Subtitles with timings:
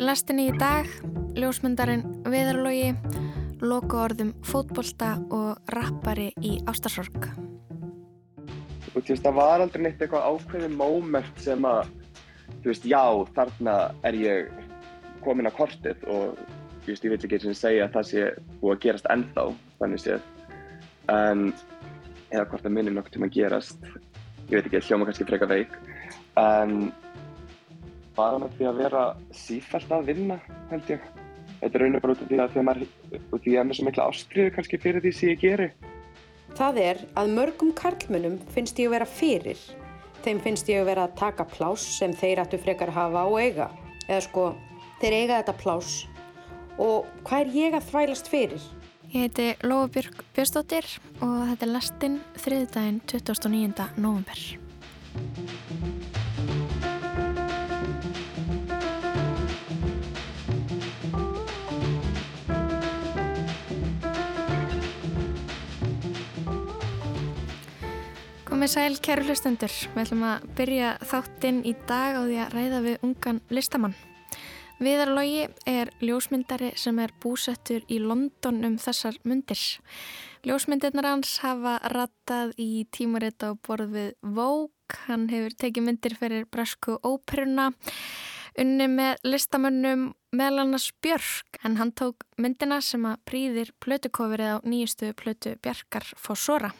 [0.00, 0.86] lastinni í dag,
[1.36, 2.94] ljósmyndarinn Viðarlogi,
[3.60, 7.26] loku orðum fótbolta og rappari í Ástarsorg.
[8.94, 11.90] Og þú veist, það var aldrei neitt eitthvað ákveðið móment sem að,
[12.62, 13.02] þú veist, já,
[13.36, 13.74] þarna
[14.08, 14.48] er ég
[15.20, 16.40] komin á kortið og
[16.80, 18.24] þú veist, ég vil ekki eins og segja að það sé
[18.62, 19.46] búið að gerast ennþá,
[19.82, 20.26] þannig séð.
[21.12, 21.44] En,
[22.32, 23.92] eða hvort það munir nokkur tíma að gerast,
[24.48, 25.76] ég veit ekki, hljóma kannski freka veik,
[26.40, 26.88] en
[28.20, 29.04] bara með því að vera
[29.36, 30.38] sífælt að vinna,
[30.70, 31.04] held ég.
[31.60, 33.54] Þetta er raun og bara út af því að því að maður, út af því
[33.54, 35.68] að maður er svo mikla ástriðu kannski fyrir því sem ég geri.
[36.58, 39.60] Það er að mörgum karlmönnum finnst ég að vera fyrir.
[40.24, 43.70] Þeim finnst ég að vera að taka plás sem þeir ættu frekar hafa og eiga.
[44.08, 44.46] Eða sko,
[45.00, 45.94] þeir eiga þetta plás.
[46.80, 48.68] Og hvað er ég að þvælast fyrir?
[49.10, 50.86] Ég heiti Lóabjörg Björnsdóttir
[51.18, 53.90] og þetta er lastinn þriðdægin 29.
[53.98, 54.48] november.
[68.60, 69.72] Komið sæl, kæru hlustendur.
[69.94, 73.94] Við ætlum að byrja þáttinn í dag á því að ræða við ungan listamann.
[74.76, 79.62] Viðarlogi er ljósmyndari sem er búsettur í London um þessar myndir.
[80.44, 85.00] Ljósmyndirnar hans hafa rattað í tímaritt á borð við Vogue.
[85.06, 87.70] Hann hefur tekið myndir fyrir Brasku óperuna,
[88.60, 94.56] unni með listamönnum meðal annars Björk, en hann tók myndina sem að príðir plötukofrið á
[94.68, 96.74] nýjustu plötu Bjarkar Fossora.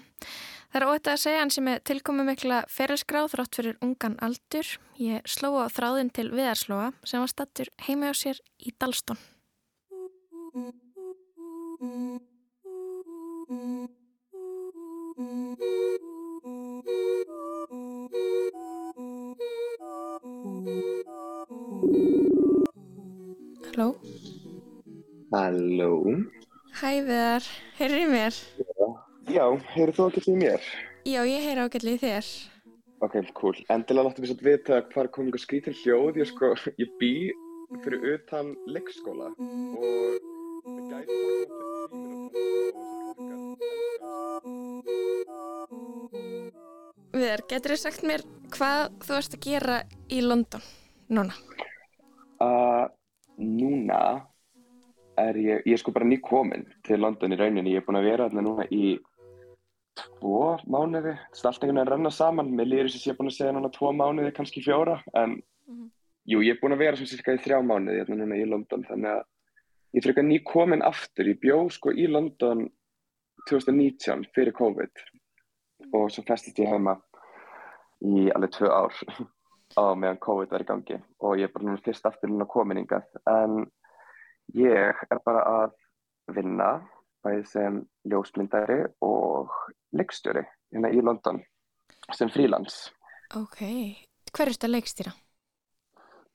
[0.71, 4.69] Það er ótt að segja hann sem er tilkomið mikla ferilskráð þrátt fyrir ungan aldur.
[5.03, 9.19] Ég sló á þráðin til viðarslóa sem var stattur heima á sér í Dalstón.
[23.67, 23.91] Halló?
[25.35, 25.93] Halló?
[26.79, 28.45] Hæ viðar, heyrðir í mér?
[28.63, 30.65] Já, heyrðu þú ekki til mér?
[31.09, 32.27] Já, ég heyr ágætli í þér.
[33.01, 33.57] Ok, cool.
[33.73, 36.21] Endilega láttu mér svo að vita hvað kom einhver skrítil hljóð.
[36.21, 37.13] Ég sko, ég bý
[37.85, 40.29] fyrir utan leikskóla og
[40.65, 40.91] komið
[47.11, 48.23] Viðar, getur þið sagt mér
[48.55, 49.77] hvað þú ert að gera
[50.11, 50.63] í London
[51.11, 51.35] núna?
[52.41, 52.87] Uh,
[53.37, 54.01] núna
[55.21, 57.75] er ég, ég er sko bara nýkomin til London í rauninni.
[57.75, 58.95] Ég er búin að vera þarna núna í
[60.01, 61.15] tvo mánuði.
[61.35, 62.53] Það er alltaf einhvern veginn að renna saman.
[62.59, 65.01] Þess að ég er búin að segja núna tvo mánuði, kannski fjóra.
[65.15, 65.91] En mm -hmm.
[66.33, 68.85] jú, ég er búin að vera sem cirka í þrjá mánuði hérna núna í London.
[68.89, 69.23] Þannig að
[69.93, 71.29] ég fyrir eitthvað nýkomin aftur.
[71.29, 72.69] Ég bjó sko í London
[73.49, 75.05] 2019 fyrir COVID.
[75.93, 76.97] Og svo festist ég heima
[78.01, 78.95] í alveg tvö ár
[79.77, 81.01] á meðan COVID var í gangi.
[81.21, 83.07] Og ég er bara núna fyrst aftur núna komin yngað.
[83.27, 83.67] En
[84.55, 85.77] ég er bara að
[86.35, 86.81] vinna
[87.25, 89.53] bæðið sem ljósmyndari og
[89.97, 91.41] leikstjóri hérna í London
[92.17, 92.89] sem frílans.
[93.37, 93.61] Ok,
[94.35, 95.13] hver er þetta leikstýra?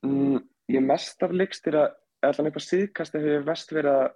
[0.05, 0.39] Mm,
[0.71, 1.87] ég mest af leikstýra,
[2.23, 4.07] allan á síðkast hefur ég mest verið að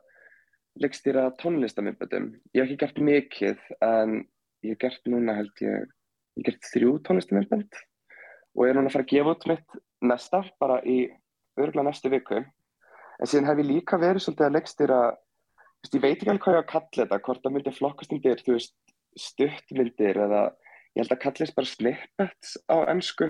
[0.80, 2.32] leikstýra tónlistamindböndum.
[2.54, 4.20] Ég hef ekki gert mikið en
[4.64, 5.88] ég hef gert núna held ég,
[6.38, 7.82] ég hef gert þrjú tónlistamindbönd
[8.56, 11.00] og ég er núna að fara að gefa út mitt næsta bara í
[11.60, 12.44] örgulega næstu viku.
[13.20, 15.00] En síðan hef ég líka verið svolítið að leikstýra,
[15.88, 18.42] ég veit ekki alveg hvað ég á að kalla þetta, hvort það myndir flokkast undir,
[18.46, 18.74] þú veist,
[19.20, 20.42] stuttmyndir eða
[20.96, 23.30] ég held að kallist bara snippets á ennsku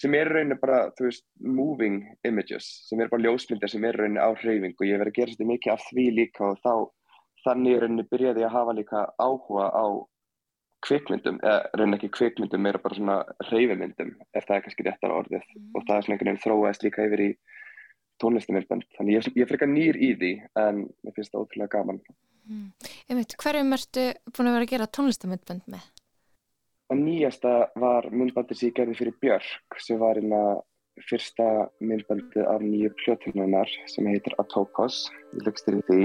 [0.00, 4.22] sem er rauninni bara, þú veist, moving images, sem er bara ljósmyndir sem er rauninni
[4.22, 6.72] á hreyfing og ég hef verið að gera svolítið mikið af því líka og þá
[7.44, 9.84] þannig rauninni byrjaði að hafa líka áhuga á
[10.86, 13.18] kvikmyndum, eða rauninni ekki kvikmyndum, meira bara svona
[13.50, 15.66] hreyfimyndum, ef það er kannski réttar orðið mm.
[15.74, 17.30] og það er svona einhvern veginn þróaðist líka yfir í
[18.22, 22.00] tónlistamindband, þannig ég, ég er frekar nýr í því en mér finnst það ótrúlega gaman.
[22.50, 22.68] Mm.
[23.08, 25.86] Einmitt, hverjum ertu búin að vera að gera tónlistamindband með?
[26.90, 30.40] Það nýjasta var myndbandi sem ég gerði fyrir Björk sem var einna
[31.06, 31.46] fyrsta
[31.80, 35.06] myndbandi af nýju pljótununar sem heitir Atopos,
[35.38, 36.02] ég þér í því.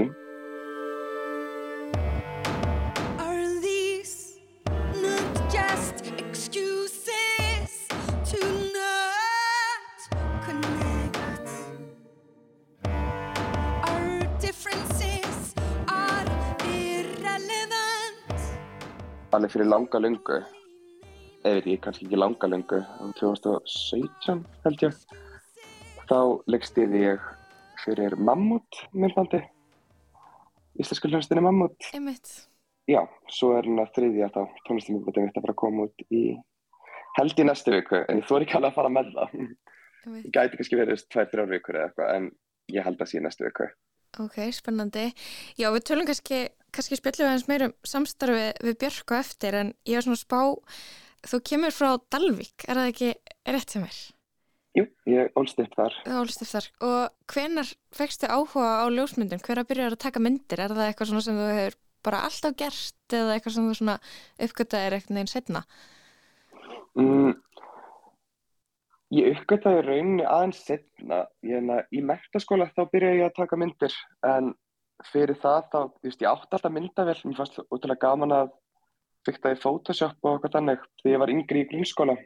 [19.36, 24.98] Alveg fyrir langa lungu eða veit ég, kannski ekki langa lungu á 2017 held ég
[26.08, 26.18] þá
[26.52, 27.30] leggstýði ég
[27.84, 29.42] fyrir Mammut myndbandi
[30.80, 32.32] Íslenska hljómsdýni Mammut Einmitt.
[32.86, 33.02] Já,
[33.32, 36.24] svo er hérna þriðja þá tónlistamindbandi mitt að fara að koma út í
[37.16, 39.34] held í næstu viku en ég þóri ekki alveg að fara með það
[40.22, 42.30] ég gæti kannski verið tvær, þrjár vikur eða eitthvað en
[42.72, 43.72] ég held að sé næstu ykkur.
[44.22, 45.10] Ok, spennandi.
[45.60, 46.38] Já, við tölum kannski,
[46.76, 50.40] kannski spjallum við eins meirum samstarfi við Björk og eftir en ég var svona spá,
[51.26, 53.10] þú kemur frá Dalvik, er það ekki
[53.56, 54.02] rétt sem er?
[54.76, 55.94] Jú, ég ólst upp þar.
[56.04, 56.66] Það ólst upp þar.
[56.84, 59.40] Og hvenar fegstu áhuga á ljósmyndum?
[59.40, 60.60] Hver að byrja að taka myndir?
[60.60, 63.96] Er það eitthvað sem þú hefur bara alltaf gert eða eitthvað sem þú svona
[64.46, 65.62] uppgöttaðir eitthvað neginn setna?
[67.00, 67.32] Mm,
[69.16, 71.24] ég uppgöttaði rauninni aðeins setna.
[71.46, 73.96] Ég, í mektaskóla þá byrjaði ég að taka myndir
[74.28, 74.52] en
[75.04, 77.18] fyrir það þá, þú veist, ég átti alltaf myndavel.
[77.24, 78.54] Mér fannst útrúlega gaman að
[79.26, 82.16] fyrta í Photoshop og eitthvað þannig þegar ég var yngri í grunnskóla.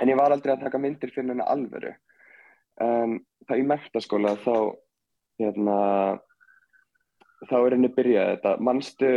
[0.00, 1.94] En ég var aldrei að taka myndir fyrir henni alvöru.
[2.80, 3.18] En
[3.48, 4.54] það í mektaskóla þá
[5.42, 5.78] hérna
[7.50, 8.52] þá er henni byrjað þetta.
[8.68, 9.10] Mannstu,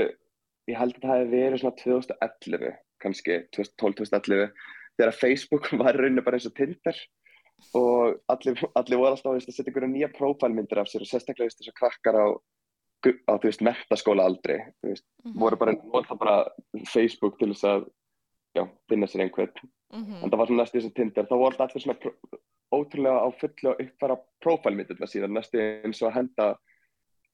[0.72, 4.50] ég held að það hefði verið svona 2011 kannski 2012-2011
[4.95, 7.00] þegar Facebook var rauninni bara eins og Tinder.
[7.75, 11.72] Og allir, allir voru alltaf að setja einhverja nýja prófælmyndir af sér og sérstaklega þess
[11.72, 12.25] að krakkar á,
[13.30, 15.40] á þú veist, mektaskóla aldrei þú veist, mm -hmm.
[15.40, 16.36] voru bara, voru bara
[16.94, 17.88] Facebook til þess að
[18.56, 19.52] já, finna sér einhvern
[19.94, 20.24] mm -hmm.
[20.24, 22.00] en það var svona næstu þess að Tinder þá voru allir svona
[22.74, 26.57] ótrúlega á fullu að uppfara prófælmyndirna síðan næstu eins og að henda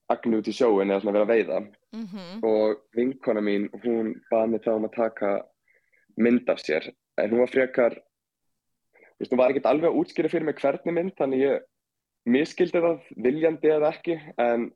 [0.09, 2.43] agnu út í sjóin eða svona vera að veiða mm -hmm.
[2.43, 5.29] og vinkona mín hún baði mig þá um að taka
[6.17, 10.29] mynd af sér en hún var frekar þú veist, hún var ekkert alveg að útskýra
[10.29, 11.61] fyrir mig hvernig mynd þannig ég
[12.25, 14.71] miskildi það viljandi eða ekki en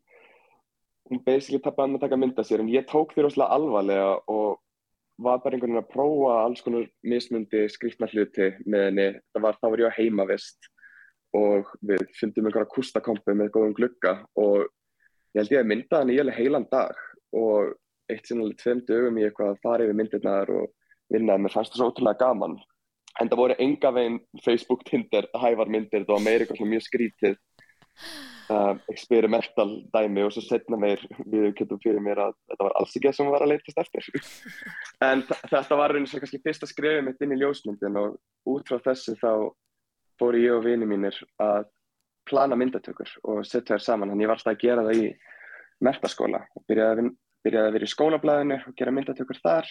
[1.09, 4.61] hún basically tapði að taka mynd af sér en ég tók því rosalega alvarlega og
[5.21, 9.07] var bara einhvern veginn að prófa alls konar mismundi skriftna hluti með henni.
[9.31, 10.69] Það var, þá var ég á heimavist
[11.35, 14.65] og við fundum einhverja kustakompu með góðum glugga og
[15.35, 16.99] ég held ég að mynda hann í alveg heilan dag
[17.35, 17.75] og
[18.11, 20.71] eitt sinna alveg tveim dögum ég eitthvað að fara yfir myndirnar og
[21.13, 22.57] vinna, mér fannst það svo ótrúlega gaman.
[23.21, 27.37] En það voru enga veginn Facebook, Tinder, hævar myndir, það var meira eitthvað mjög skrítið
[28.49, 32.95] uh, experimental dæmi og svo setna meir við getum fyrir mér að þetta var alls
[32.95, 34.09] ekki það sem var að leytast eftir.
[35.09, 38.19] En þetta var eins og kannski fyrsta skrifið mitt inn í ljósmyndin og
[38.51, 39.31] út frá þessu þá
[40.19, 41.67] fór ég og vini mínir að
[42.25, 45.09] plana myndatökur og setja þér saman, þannig ég var alltaf að gera það í
[45.85, 47.09] mertaskóla og byrjaði,
[47.45, 49.69] byrjaði að vera í skólablaðinu og gera myndatökur þar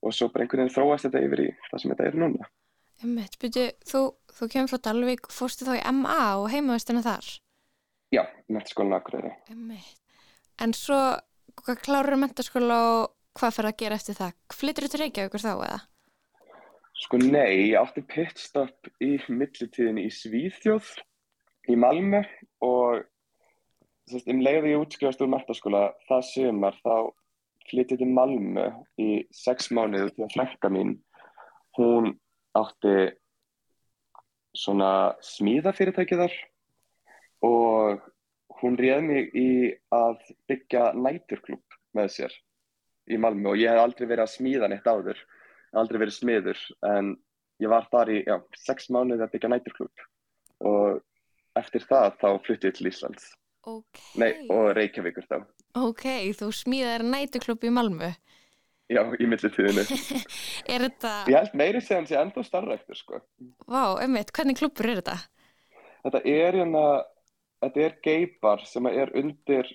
[0.00, 2.48] og svo bara einhvern veginn þróast þetta yfir í það sem þetta er núna.
[3.00, 4.00] Emmett, byrju, þú,
[4.36, 7.28] þú kemur frá Dalvik, fórstu þá í MA og heimaðustina þar?
[8.10, 9.32] Já, mentaskólan Akureyri.
[10.60, 10.98] En svo,
[11.62, 14.34] hvað klárar mentaskóla og hvað fer að gera eftir það?
[14.54, 15.78] Flyttir þú til Reykjavíkur þá eða?
[17.00, 20.90] Sko nei, ég átti pitstop í millitíðinni í Svíþjóð
[21.72, 22.20] í Malmö
[22.66, 23.06] og
[24.10, 26.94] sérst, um leiði ég útskjóðast úr mentaskóla það sömar þá
[27.70, 28.66] flyttið til Malmö
[29.00, 30.96] í sex mánuðu til að frekka mín.
[31.78, 32.16] Hún
[32.58, 32.96] átti
[34.56, 36.36] svona smíðafyrirtækið þar.
[37.46, 38.06] Og
[38.60, 39.50] hún réð mig í
[39.94, 40.20] að
[40.50, 42.36] byggja næturklub með sér
[43.10, 43.54] í Malmö.
[43.54, 45.20] Og ég hef aldrei verið að smíða neitt áður,
[45.72, 46.64] aldrei verið smiður.
[46.86, 47.14] En
[47.60, 50.08] ég var þar í já, sex mánuði að byggja næturklub
[50.60, 51.00] og
[51.56, 53.30] eftir það þá fluttið til Íslands.
[53.60, 54.04] Okay.
[54.20, 55.40] Nei, og Reykjavíkur þá.
[55.80, 56.04] Ok,
[56.36, 58.10] þú smíðar næturklub í Malmö
[58.90, 59.84] Já, í millitíðinu
[60.72, 61.12] Er þetta...
[61.30, 63.22] Ég held meiri séðan sé ennþá starra eftir sko
[63.70, 65.18] Vá, ummitt, hvernig klubur er þetta?
[66.04, 66.84] Þetta er hérna
[67.60, 69.68] þetta er geibar sem er undir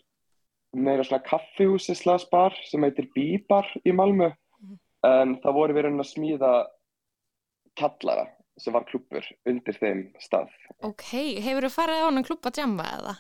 [0.75, 4.79] meira svona kaffihúsi slagsbar sem heitir Bíbar í Malmö mm.
[5.07, 6.55] en það voru verið að smíða
[7.79, 8.27] kallara
[8.60, 10.51] sem var klubur undir þeim stað.
[10.88, 11.07] Ok,
[11.43, 13.15] hefur þú farið á hann klub að jamma eða?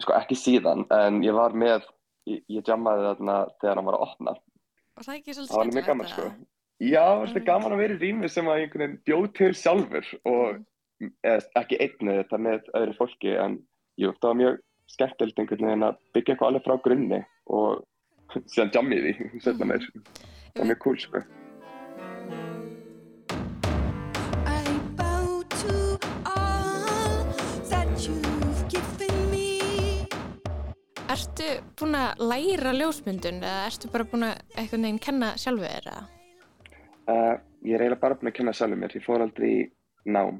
[0.00, 1.84] Sko ekki síðan en ég var með,
[2.28, 4.36] ég, ég jammaði þarna þegar hann var að opna.
[5.00, 5.56] Og það er ekki svolítið skemmt?
[5.56, 6.30] Það var mjög gaman sko.
[6.80, 7.46] Já, það var mm.
[7.46, 10.66] gaman að vera í rými sem að einhvern veginn bjóð til sjálfur og mm
[11.00, 13.58] eða ekki einni þetta með öðru fólki en
[14.00, 14.58] jú, það var mjög
[14.90, 17.20] skemmtilegt einhvern veginn að byggja eitthvað alveg frá grunni
[17.56, 17.84] og
[18.52, 21.22] síðan jammið því setna mér það er mjög cool sko
[31.20, 35.88] Ertu búin að læra ljósmyndun eða ertu bara búin að eitthvað neginn kenna sjálfu þér?
[37.10, 37.34] Uh,
[37.66, 39.50] ég er eiginlega bara búin að kenna sjálfu mér, ég fór aldrei
[40.08, 40.38] nám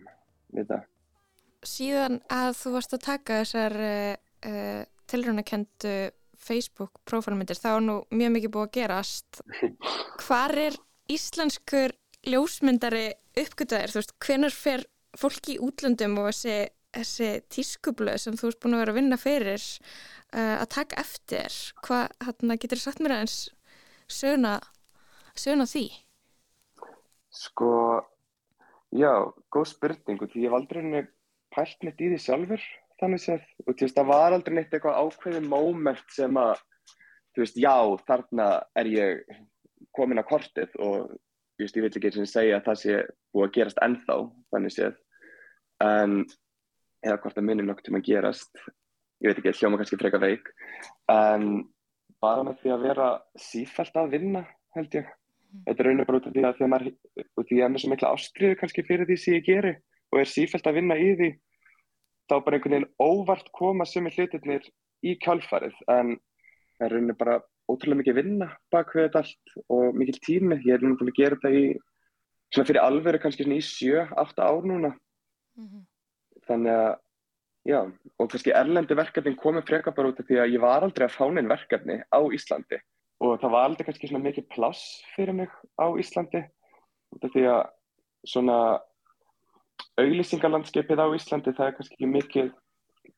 [0.57, 0.87] við það.
[1.69, 4.15] Síðan að þú varst að taka þessar uh,
[4.49, 4.81] uh,
[5.13, 5.95] tilrönakendu
[6.41, 9.43] Facebook prófálmyndir, þá er nú mjög mikið búið að gerast.
[10.25, 10.81] Hvar er
[11.13, 13.93] íslenskur ljósmyndari uppgötaðir?
[13.93, 14.89] Þú veist, hvenar fer
[15.21, 16.57] fólk í útlöndum og þessi,
[16.97, 21.59] þessi tískublöð sem þú erst búin að vera að vinna fyrir uh, að taka eftir?
[21.87, 23.41] Hvað, hérna, getur sagt mér aðeins
[24.11, 24.59] söguna,
[25.39, 25.87] söguna því?
[27.31, 27.71] Sko,
[28.91, 31.05] Já, góð spurning og því ég hef aldrei
[31.55, 32.63] pælt mitt í því sjálfur
[32.99, 36.59] þannig séð og þú veist, það var aldrei neitt eitthvað ákveðið moment sem að,
[37.31, 37.77] þú veist, já,
[38.09, 38.49] þarna
[38.83, 39.23] er ég
[39.95, 41.13] komin á kortið og
[41.61, 42.99] veist, ég vil ekki eins og segja að það sé
[43.31, 44.19] búið að gerast ennþá,
[44.51, 44.99] þannig séð,
[45.87, 46.19] en
[47.05, 48.63] eða hvort það munir nokkur til að gerast,
[49.21, 50.51] ég veit ekki, hljóma kannski freka veik,
[51.13, 51.65] en
[52.21, 53.09] bara með því að vera
[53.41, 54.45] sífælt að vinna,
[54.77, 55.09] held ég.
[55.67, 57.71] Þetta er raun og bara út af því að að maður, út af því að
[57.71, 59.73] maður er svo mikla ástriðu kannski fyrir því sem ég geri
[60.11, 61.31] og er sífælt að vinna í því
[62.31, 64.67] þá bara einhvern veginn óvart koma sumi hlutirnir
[65.03, 66.13] í kjálfarið en
[66.79, 67.41] það er rauninni bara
[67.71, 70.59] ótrúlega mikið vinna bak við þetta allt og mikil tími.
[70.67, 71.65] Ég er rauninni búin að gera þetta í
[72.51, 74.93] svona fyrir alvöru kannski svona í 7-8 ár núna.
[75.59, 75.83] Mm -hmm.
[76.49, 76.93] Þannig að,
[77.69, 77.81] já,
[78.19, 81.17] og kannski erlendi verkefnin komið freka bara út af því að ég var aldrei að
[81.17, 82.81] fána einn verkefni á Íslandi.
[83.21, 86.45] Og það var aldrei kannski svona mikið plass fyrir mig á Íslandi
[87.11, 87.63] út af því að
[88.31, 88.59] svona
[90.01, 92.51] auglýsingalandskipið á Íslandi það er kannski ekki mikið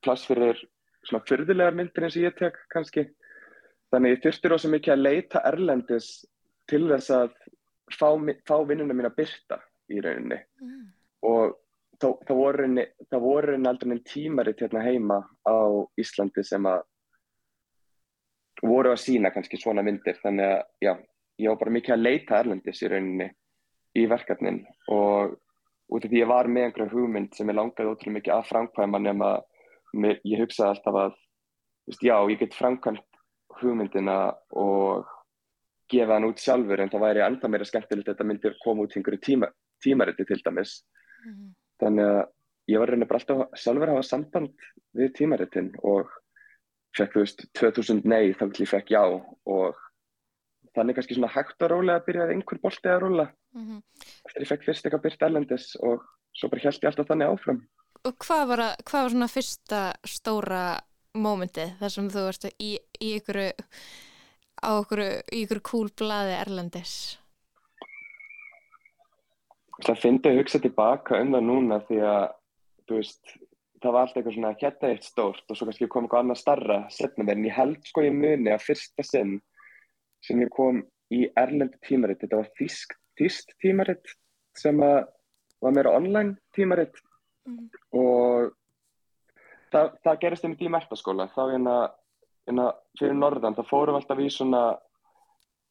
[0.03, 0.59] plass fyrir
[1.07, 3.07] svona fyrðulegar myndir eins og ég tek kannski.
[3.93, 6.09] Þannig ég þurfti rosa mikið að leita erlendis
[6.71, 7.35] til þess að
[7.93, 8.09] fá,
[8.49, 9.59] fá vinnuna mín að byrta
[9.93, 10.39] í rauninni.
[10.63, 10.91] Mm.
[11.23, 11.59] og
[12.03, 15.59] það voru henni aldrei enn tímaritt hérna heima á
[16.01, 16.83] Íslandi sem að
[18.63, 20.93] voru að sína kannski svona myndir þannig að já,
[21.43, 23.31] ég var bara mikið að leita erlendis í rauninni
[23.99, 24.61] í verkefnin
[24.93, 25.39] og
[25.93, 29.01] út af því ég var með einhverju hugmynd sem ég langaði ótrúlega mikið að framkvæma
[29.03, 29.33] nema
[30.25, 31.17] ég hugsaði alltaf að
[31.89, 33.21] veist, já, ég get framkvæmt
[33.61, 34.19] hugmyndina
[34.57, 35.11] og
[35.93, 38.95] gefa hann út sjálfur en það væri enda meira skemmtilegt að þetta myndir koma út
[38.95, 39.51] í einhverju tíma,
[39.83, 40.79] tímariti til dæmis
[41.27, 41.51] mm -hmm.
[41.83, 42.23] Þannig að
[42.73, 44.67] ég var reynið bara alltaf sjálfur að hafa samband
[44.99, 46.11] við tímaritin og
[46.97, 49.81] fekk þú veist 2000 nei þá til ég fekk já og
[50.77, 53.83] þannig kannski svona hægt að róla að byrja einhver bolti að róla mm -hmm.
[54.29, 57.61] eftir ég fekk fyrst eitthvað byrt erlendis og svo bara held ég alltaf þannig áfram.
[58.05, 60.65] Og hvað var, að, hvað var svona fyrsta stóra
[61.15, 63.39] mómenti þar sem þú varst í, í ykkur
[64.63, 65.01] á ykkur,
[65.33, 67.19] í ykkur kúl blaði erlendis
[69.83, 72.25] Það finnst að hugsa tilbaka um það núna því að
[72.93, 73.37] veist
[73.83, 76.41] það var alltaf eitthvað svona að geta eitt stórt og svo kannski kom eitthvað annað
[76.41, 79.39] starra setna verðin ég held sko ég muni að fyrsta sinn
[80.23, 84.15] sem ég kom í erlendu tímaritt, þetta var þýsk týst tímaritt
[84.59, 86.95] sem var meira online tímaritt
[87.49, 87.67] mm.
[87.99, 88.53] Og
[89.73, 91.77] það, það gerist einmitt í mærtaskóla þá hérna,
[92.47, 92.69] hérna
[93.01, 94.63] fyrir norðan þá fórum alltaf í svona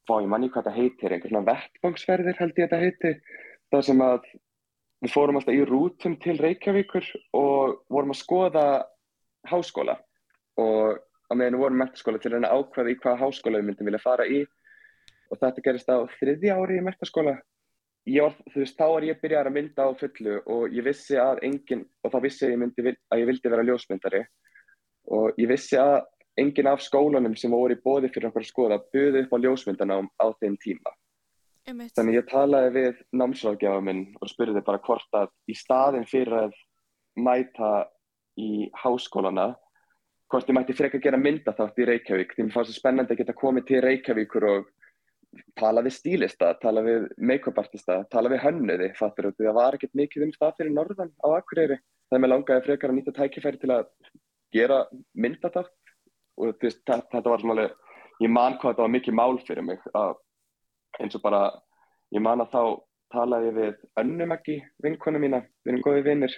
[0.08, 3.14] fá ég manni hvað þetta heitir einhver svona vettbangsferðir held ég þetta heiti
[3.72, 4.26] það sem að
[5.02, 7.06] við fórum alltaf í rútum til Reykjavíkur
[7.38, 8.66] og vorum að skoða
[9.50, 9.96] háskóla.
[10.60, 14.02] Og á meðan við vorum mærtaskóla til að ákvaða í hvaða háskóla við myndum vilja
[14.02, 14.44] fara í.
[15.32, 17.38] Og þetta gerist á þriðja ári í metaskóla
[18.10, 21.42] ég, þú veist, þá er ég byrjað að mynda á fullu og ég vissi að
[21.46, 24.24] engin, og þá vissi ég myndi, að ég vildi vera ljósmyndari.
[25.14, 26.02] Og ég vissi að
[26.38, 30.10] engin af skólanum sem voru í bóði fyrir okkur að skoða buði upp á ljósmyndanám
[30.18, 30.94] á þeim tíma
[31.62, 31.94] Einmitt.
[31.94, 36.56] þannig ég talaði við námsráðgjafa minn og spurði bara hvort að í staðin fyrir að
[37.14, 37.72] mæta
[38.40, 39.52] í háskólana
[40.32, 43.14] hvort ég mætti freka að gera mynda þátt í Reykjavík því mér fannst það spennandi
[43.14, 44.70] að geta komið til Reykjavíkur og
[45.56, 49.94] tala við stílista, tala við make-up artista, tala við hönnuði fattur þú, það var ekkert
[49.96, 51.78] mikið um það fyrir norðan á Akureyri,
[52.08, 53.86] það er með langaði frekar að nýta tækifæri til að
[54.52, 54.82] gera
[55.14, 55.72] myndatátt
[56.36, 57.78] og þú veist, þetta var svona alveg,
[58.24, 60.18] ég man hvað þetta var mikið mál fyrir mig að
[61.00, 61.44] eins og bara,
[62.12, 62.62] ég man að þá
[63.12, 66.36] talaði við önnumæki vinkonu mína, við erum góðið vinnir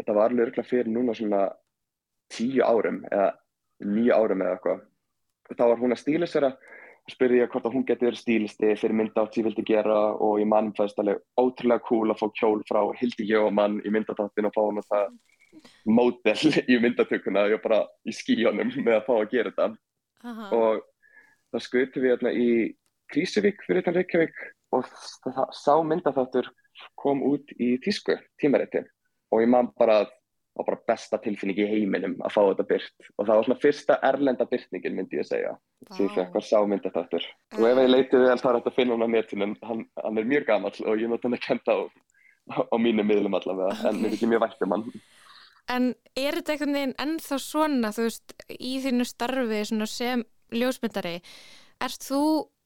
[0.00, 1.46] þetta var alveg örgla fyrir núna svona
[2.32, 3.30] tíu árum eða
[3.84, 4.84] nýju árum eða eitthvað.
[5.50, 6.68] Og þá var hún að stíla sér að
[7.10, 10.38] spurði ég hvort að hún geti verið stílisti fyrir myndátt sem ég vildi gera og
[10.38, 14.54] ég mann fæst alveg ótrúlega cool að fá kjól frá Hildi Jómann í myndatáttin og
[14.54, 15.08] fá hún að það
[15.90, 17.44] mótel í myndatökuna.
[17.44, 19.70] Og ég var bara í skíjónum með að fá að gera þetta.
[20.20, 20.50] Aha.
[20.52, 20.82] og
[21.48, 22.48] það skuti við í
[23.12, 24.40] Krísuvík fyrir utan Reykjavík
[24.76, 24.88] og
[25.24, 26.48] það sá myndatáttur
[27.00, 28.84] kom út í tísku tímarétti
[29.30, 30.16] og ég mann bara að
[30.60, 33.96] var bara besta tilfinning í heiminum að fá þetta byrt og það var svona fyrsta
[34.08, 35.94] erlenda byrtningin myndi ég segja wow.
[35.94, 37.60] sem ég fekk að sá mynda þáttur uh.
[37.60, 40.28] og ef ég leitið vel er þetta að finna hún á netinum hann, hann er
[40.32, 41.80] mjög gammal og ég nota hann að kenda á,
[42.66, 44.86] á mínu miðlum allavega en mér er ekki mjög vægt um hann
[45.70, 51.20] En er þetta einhvern veginn ennþá svona þú veist, í þínu starfi sem ljósmyndari
[51.84, 52.22] erst þú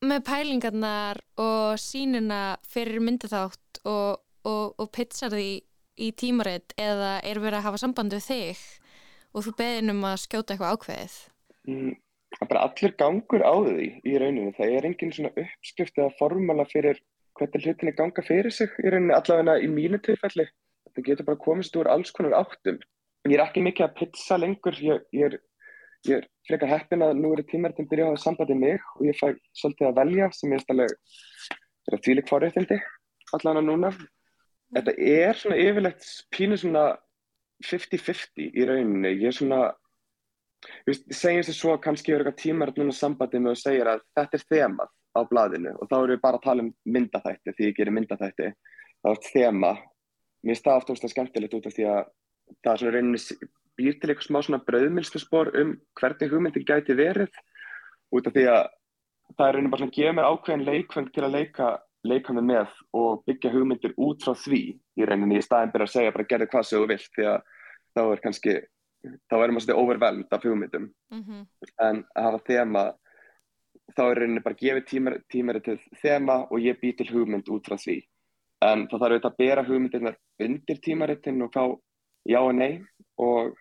[0.08, 5.50] með pælingarnar og sínina fyrir myndaþátt og, og, og pizzar því
[5.94, 8.64] í tímaritt eða er verið að hafa samband við þig
[9.34, 11.16] og þú beðin um að skjóta eitthvað ákveðið?
[11.70, 11.94] Mm,
[12.48, 14.54] bara allir gangur á því í rauninu.
[14.56, 17.00] Það er engin svona uppskrift eða formala fyrir
[17.38, 20.46] hvernig hlutinni ganga fyrir sig í rauninu allavega í mínu tilfelli.
[20.94, 22.78] Það getur bara komist úr alls konar áttum.
[23.26, 25.38] ég er ekki mikið að pizza lengur, ég, ég er,
[26.08, 29.16] ég er frekar heppin að nú eru tímaritin byrjað að hafa sambandi mig og ég
[29.18, 32.80] fæ svolítið að velja sem ég er stærlega þvílik fórréttindi
[33.34, 33.92] allan að núna.
[34.74, 36.84] Þetta er svona yfirlegt pínu svona
[37.64, 39.60] 50-50 í rauninni, ég er svona,
[40.88, 44.40] ég segjum þessi svo kannski er eitthvað tímaritin núna sambandi með og segir að þetta
[44.40, 47.76] er þemað á blaðinu og þá eru við bara að tala um myndaþætti því ég
[47.78, 48.50] gerir myndaþætti,
[49.04, 49.72] þá er þema,
[50.42, 52.00] mér er það aftur ósláð skemmtilegt út af því að
[52.64, 57.32] það er svona rauninni býr til eitthvað smá svona brauðmilsspor um hvernig hugmyndin gæti verið
[58.14, 58.68] út af því að
[59.34, 61.70] það er rauninni bara svona að gefa mér ákveðin leikvöng til að leika,
[62.04, 65.94] leika mig með og byggja hugmyndir út frá því í rauninni í staðin byrja að
[65.94, 67.40] segja bara gerði hvað sem þú vilt því að
[67.94, 68.56] þá er kannski
[69.30, 71.46] þá erum við svona overvelnd af hugmyndum mm -hmm.
[71.88, 72.84] en að hafa þema
[73.96, 77.48] þá er rauninni bara að gefa tímari, tímari til þema og ég bý til hugmynd
[77.48, 77.98] út frá því
[78.64, 81.64] en það þarf auðvitað að bera hugmyndirnar undir tímaritinn og fá
[82.24, 82.82] já og nei
[83.20, 83.56] og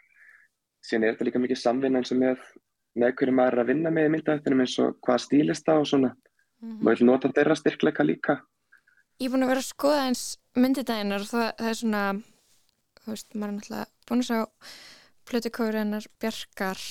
[0.84, 2.44] síðan er þetta líka mikið samvinna eins og með
[3.00, 5.88] með hverju maður er að vinna með í myndahættinum eins og hvaða stílist það og
[5.90, 6.12] svona.
[6.14, 6.82] Mm -hmm.
[6.84, 8.34] maður vil nota þeirra styrkleika líka.
[9.20, 10.24] Ég er búin að vera að skoða eins
[10.56, 12.04] myndidæginar og það, það er svona
[13.04, 14.40] þú veist, maður er náttúrulega búin að sjá
[15.30, 16.82] plötukórunar bjargar.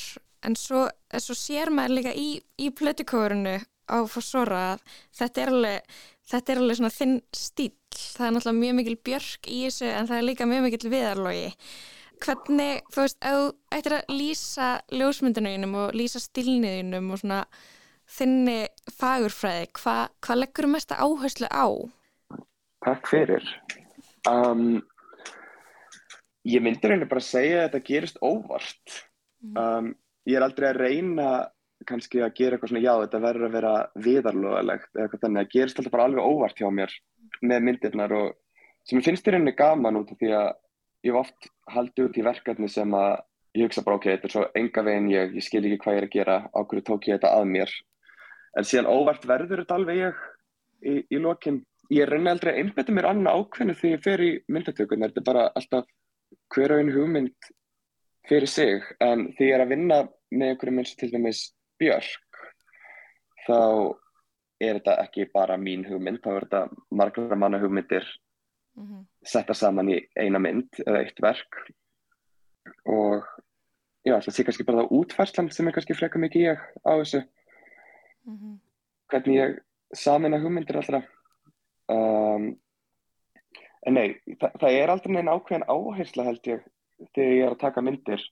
[0.42, 3.58] En svo, svo sér maður líka í, í plötukórunu
[3.92, 4.82] á Fossora að
[5.18, 5.80] þetta er alveg
[6.32, 10.08] þetta er alveg svona þinn stíl það er náttúrulega mjög mikil björk í þessu en
[10.08, 11.50] það er líka mjög mikil viðarlogi
[12.22, 17.40] hvernig, þú veist, ef þú ættir að lýsa ljósmyndinuðinum og lýsa stilniðinum og svona
[18.12, 18.58] þinni
[18.98, 21.66] fagurfræði, hvað hva leggur mest áherslu á?
[22.82, 23.46] Takk fyrir
[24.28, 24.82] um,
[26.42, 28.96] Ég myndir henni bara að segja að þetta gerist óvart
[29.44, 29.58] mm.
[29.62, 29.90] um,
[30.26, 31.28] ég er aldrei að reyna
[31.86, 33.74] kannski að gera eitthvað svona já þetta verður að vera
[34.04, 36.94] viðarlóðalegt eða eitthvað þannig að gerist alltaf bara alveg óvart hjá mér
[37.42, 38.28] með myndirnar og
[38.86, 40.50] sem ég finnst í rauninni gaman út af því að
[41.02, 43.14] ég hef oft haldið út í verkefni sem að
[43.58, 46.02] ég hugsa bara ok, þetta er svo enga veginn ég, ég skil ekki hvað ég
[46.02, 47.74] er að gera, ákveður tók ég þetta að mér?
[48.56, 50.22] En síðan óvart verður þetta alveg ég
[50.82, 51.62] í, í lokin.
[51.92, 55.44] Ég rauninni aldrei einbeta mér annað ákveðinu þegar ég fer í myndatökun þetta er bara
[55.58, 55.90] alltaf
[56.54, 57.50] hver og einu hugmynd
[58.28, 58.86] fyrir sig.
[59.00, 59.98] En þegar ég er að vinna
[60.32, 61.42] með einhverjum eins og til dæmis
[61.80, 62.42] Björk
[63.46, 63.58] þá
[64.62, 66.62] er þetta ekki bara mín hugmynd, þá er þetta
[66.94, 68.06] margra manna hugmyndir
[68.76, 69.04] mm -hmm.
[69.22, 71.60] setta saman í eina mynd eða eitt verk
[72.86, 73.24] og
[74.04, 77.22] já, það sé kannski bara það útfærslan sem er kannski freka mikið ég á þessu
[78.24, 78.58] mm -hmm.
[79.10, 79.58] hvernig ég
[79.94, 81.02] samina hugmyndir allra
[81.88, 82.58] um,
[83.86, 86.62] en nei, það, það er aldrei neina ákveðin áhersla held ég
[87.14, 88.22] þegar ég er að taka myndir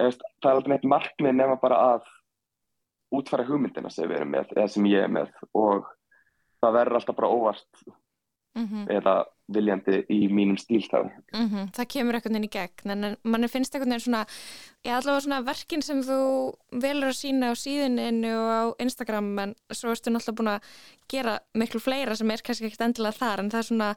[0.00, 2.04] Eða, það er aldrei neitt markmið nema bara að
[3.10, 5.88] útfæra hugmyndina sem við erum með eða sem ég er með og
[6.62, 7.82] það verður alltaf bara óvart
[8.56, 8.84] mm -hmm.
[8.96, 9.14] eða
[9.54, 11.10] viljandi í mínum stíltafi.
[11.34, 11.70] Mm -hmm.
[11.76, 14.24] Það kemur eitthvað inn í gegn en mann finnst eitthvað svona,
[14.84, 16.18] ég allavega svona verkin sem þú
[16.72, 20.60] velur að sína á síðuninu og á Instagram en svo erstu náttúrulega búin að
[21.10, 23.90] gera miklu fleira sem er kannski ekkert endilega þar en það er svona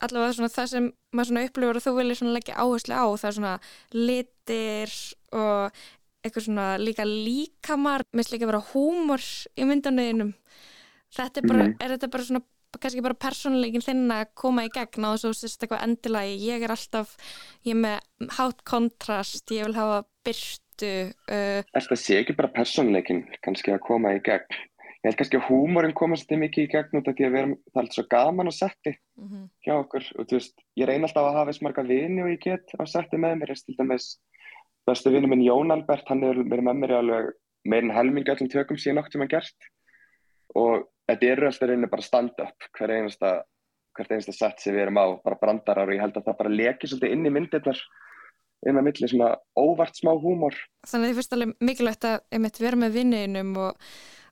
[0.00, 3.28] allavega svona það sem maður svona upplifur og þú viljið svona leggja áherslu á það
[3.28, 3.54] er svona
[3.92, 4.96] litir
[5.32, 5.70] og
[6.24, 9.22] eitthvað svona líka líkamar minnst líka vera húmor
[9.56, 10.34] í myndanuðinum
[11.16, 11.74] þetta er bara, mm.
[11.80, 12.44] er þetta bara svona
[12.82, 16.38] kannski bara persónuleikin þinn að koma í gegn á þess að þú sést eitthvað endilagi
[16.44, 17.16] ég er alltaf,
[17.66, 21.60] ég er með hátt kontrast, ég vil hafa byrstu uh...
[21.72, 24.62] Þetta sé ekki bara persónuleikin kannski að koma í gegn?
[25.06, 27.58] Ég held kannski að húmórin koma svolítið mikið í gegn út af því að erum,
[27.70, 29.44] það er alltaf svo gaman að setti mm -hmm.
[29.62, 30.06] hjá okkur.
[30.18, 32.82] Og þú veist, ég reyna alltaf að hafa eins marga vini og ég get á
[32.90, 34.08] setti með mér, ég stilda með
[34.86, 37.30] bestu vinnu minn Jón Albert, hann er verið með mér alveg
[37.66, 39.70] meirinn helmingi öllum tökum síðan okkur sem hann gert.
[40.58, 43.32] Og þetta eru alltaf reynir bara stand-up hver einasta,
[43.96, 46.56] hvert einasta sett sem við erum á, bara brandarar og ég held að það bara
[46.62, 47.82] leki svolítið inn í myndirnar
[48.66, 50.56] inn að milli svona óvart smá húmor.
[50.88, 53.86] Þannig að þið finnst alveg mikilvægt að einmitt vera með vinninum og,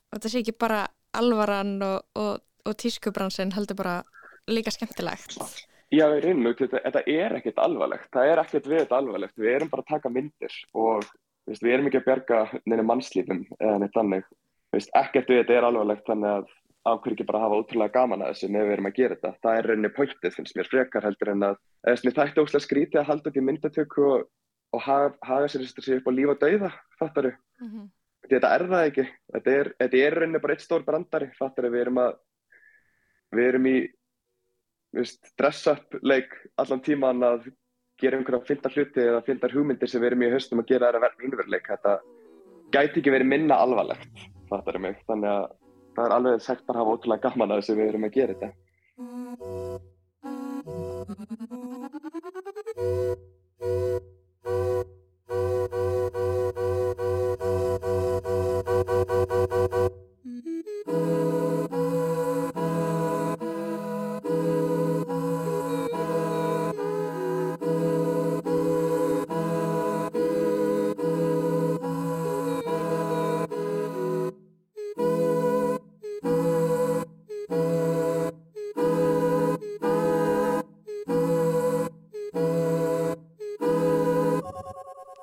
[0.08, 0.80] og þetta sé ekki bara
[1.14, 3.98] alvaran og, og, og tískubransin heldur bara
[4.50, 5.36] líka skemmtilegt.
[5.94, 9.52] Já, í rauninu, þetta, þetta er ekkert alvarlegt, það er ekkert við þetta alvarlegt, við
[9.52, 11.04] erum bara að taka myndir og
[11.46, 14.26] við erum ekki að berga neina mannslífum eða neitt annað,
[14.74, 16.48] ekkert við þetta er alvarlegt þannig að
[16.84, 19.58] áhverjum ekki bara hafa ótrúlega gaman að þessu með við erum að gera þetta, það
[19.58, 23.30] er rauninni pointið finnst mér frekar heldur en að það er óslægt skrítið að halda
[23.30, 24.26] upp í myndatöku og,
[24.76, 26.70] og hafa, hafa sér upp á líf og dauða,
[27.00, 27.88] fattaru, mm -hmm.
[28.28, 31.86] þetta er það ekki, þetta er, þetta er rauninni bara eitt stór brandari, fattaru, við
[31.86, 32.14] erum að,
[33.32, 33.76] við erum í
[35.38, 37.50] dress-up leik allan tíman að
[37.98, 40.94] gera einhverja fylgta hluti eða fylgta hugmyndir sem við erum í höstum að gera það
[40.98, 41.98] að verða innverðleik þetta
[42.74, 45.52] gæti ekki verið minna alvarlegt fattar ég mig, þannig að
[45.96, 48.34] það er alveg sagt bara að hafa ótrúlega gaman að þessu við erum að gera
[48.34, 48.50] þetta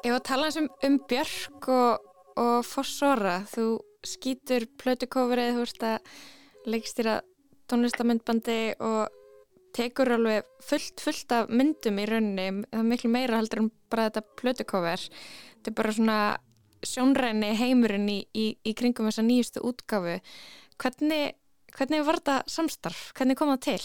[0.02, 2.06] Var að tala um, um Björk og,
[2.42, 3.42] og Fossora.
[3.52, 3.66] Þú
[4.08, 6.14] skýtur plötukofrið, þú veist að
[6.74, 7.18] leikstýra
[7.70, 9.20] tónlistamindbandi og
[9.78, 12.48] tekur alveg fullt, fullt af myndum í rauninni.
[12.72, 15.06] Það er miklu meira heldur en bara þetta plötukofver.
[15.54, 16.18] Þetta er bara svona
[16.82, 20.18] sjónræni heimurinn í, í, í kringum þessa nýjustu útgafu.
[20.82, 21.36] Hvernig,
[21.78, 23.12] hvernig var þetta samstarf?
[23.18, 23.84] Hvernig kom það til?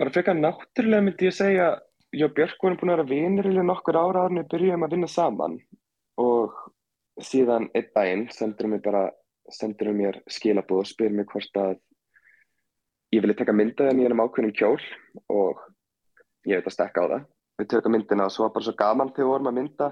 [0.00, 1.74] Bara frekar náttúrulega myndi ég segja
[2.14, 4.94] ég og Björk vorum búin að vera vinir í nokkur ára ára við byrjum að
[4.94, 5.58] vinna saman.
[6.22, 6.54] Og
[7.22, 9.04] síðan einn daginn sendur mér bara
[9.52, 11.76] sendur mér skilabóð og spyr mér hvort að
[13.14, 14.80] ég vilja taka myndaði en ég er um ákveðnum kjól
[15.32, 15.62] og
[16.46, 17.26] ég veit að stekka á það.
[17.56, 19.90] Við tökum myndina og svo var bara svo gaman þegar við vorum að mynda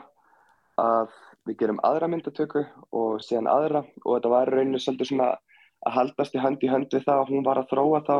[0.80, 1.14] að
[1.48, 3.84] við gerum aðra myndatöku og síðan aðra.
[4.04, 5.30] Og þetta var rauninu svolítið svona
[5.84, 8.16] að haldast í hönd í hönd við það að hún var að þróa þá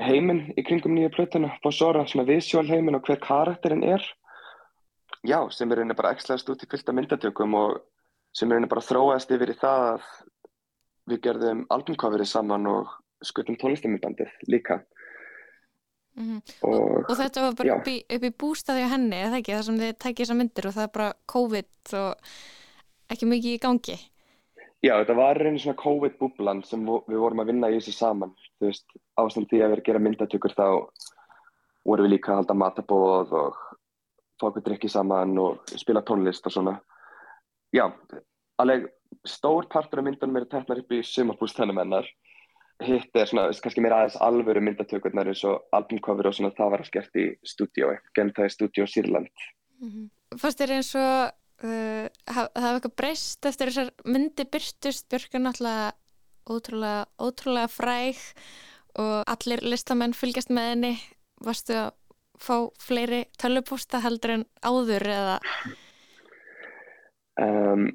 [0.00, 4.04] heiminn í kringum nýja plötuna Fossora, svona visual heiminn og hver karakterinn er.
[5.26, 7.80] Já, sem er rauninni bara ekslaðist út í fylgta myndatökum og
[8.32, 10.06] sem er rauninni bara þróaðist yfir í það að
[11.10, 14.80] við gerðum albumcoverið saman og skutum tónlistamindbandið líka.
[16.18, 16.40] Mm -hmm.
[16.66, 19.66] og, og þetta var bara upp í, upp í bústaði á henni, eða ekki, það
[19.66, 22.14] sem þið tækið þessar myndir og það er bara COVID og
[23.10, 23.98] ekki mikið í gangi.
[24.80, 28.34] Já, þetta var reyni svona COVID-búblan sem við vorum að vinna í þessu saman.
[28.60, 30.66] Þú veist, ástand því að vera að gera myndatökur þá
[31.88, 33.60] vorum við líka að halda matabóð og
[34.40, 36.74] okkur drikki saman og spila tónlist og svona.
[37.72, 37.86] Já,
[38.60, 38.88] alveg
[39.26, 42.08] stór partur af myndunum eru teknar upp í sumarbústanum hennar.
[42.80, 46.84] Hitt er svona, kannski mér aðeins alvöru myndatökurnar eins og albumcover og svona það var
[46.84, 49.44] að skert í stúdiói, genn það í stúdió Sýrland.
[49.80, 50.38] Mm -hmm.
[50.40, 55.42] Fannst þér eins og Uh, það hafa eitthvað breyst eftir þessar myndi byrstust Björk er
[55.44, 55.90] náttúrulega
[56.48, 58.20] ótrúlega, ótrúlega fræg
[58.98, 60.92] og allir listamenn fylgjast með henni.
[61.44, 61.90] Varstu að
[62.40, 65.38] fá fleiri tölupósta heldur en áður eða?
[67.40, 67.90] Um,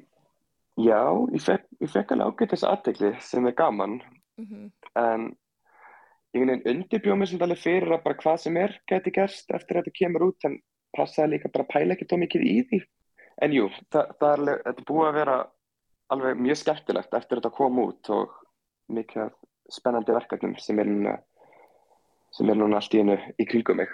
[0.76, 1.00] Já,
[1.32, 4.00] ég fekk, ég fekk alveg ágætt þess aðtegli sem er gaman.
[4.36, 4.66] Mm -hmm.
[5.00, 5.22] en
[6.36, 9.86] ég undirbjóð mér sem alveg fyrir að bara hvað sem er geti gerst eftir að
[9.86, 10.58] þetta kemur út en
[10.96, 12.80] passaði líka bara að pæla ekki tó mikið í því.
[13.42, 15.36] En jú, það, það er, alveg, þetta búið að vera
[16.12, 18.34] alveg mjög skemmtilegt eftir að þetta kom út og
[18.92, 19.32] mikið
[19.72, 21.16] spennandi verkefnum sem er núna
[22.36, 23.90] sem er núna allt í hennu í kringum mig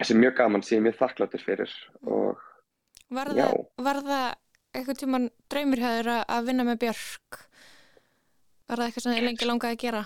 [0.00, 1.74] sem er mjög gaman, sem ég er mjög þakkláttur fyrir
[2.06, 2.46] og
[3.10, 4.26] Var það, var það
[4.78, 7.38] eitthvað tíman draumir höfður að vinna með Björk?
[8.70, 10.02] Var það eitthvað sem þið lengi langaði að gera?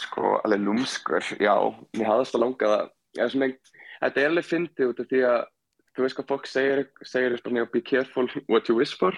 [0.00, 1.52] Sko, alveg lúmskur, já
[1.92, 3.50] mér hafðist að langa það
[4.00, 5.42] þetta er alveg fyndið út af því að
[5.94, 9.12] þú veist hvað fólk segir, segir bara, be careful what you wish for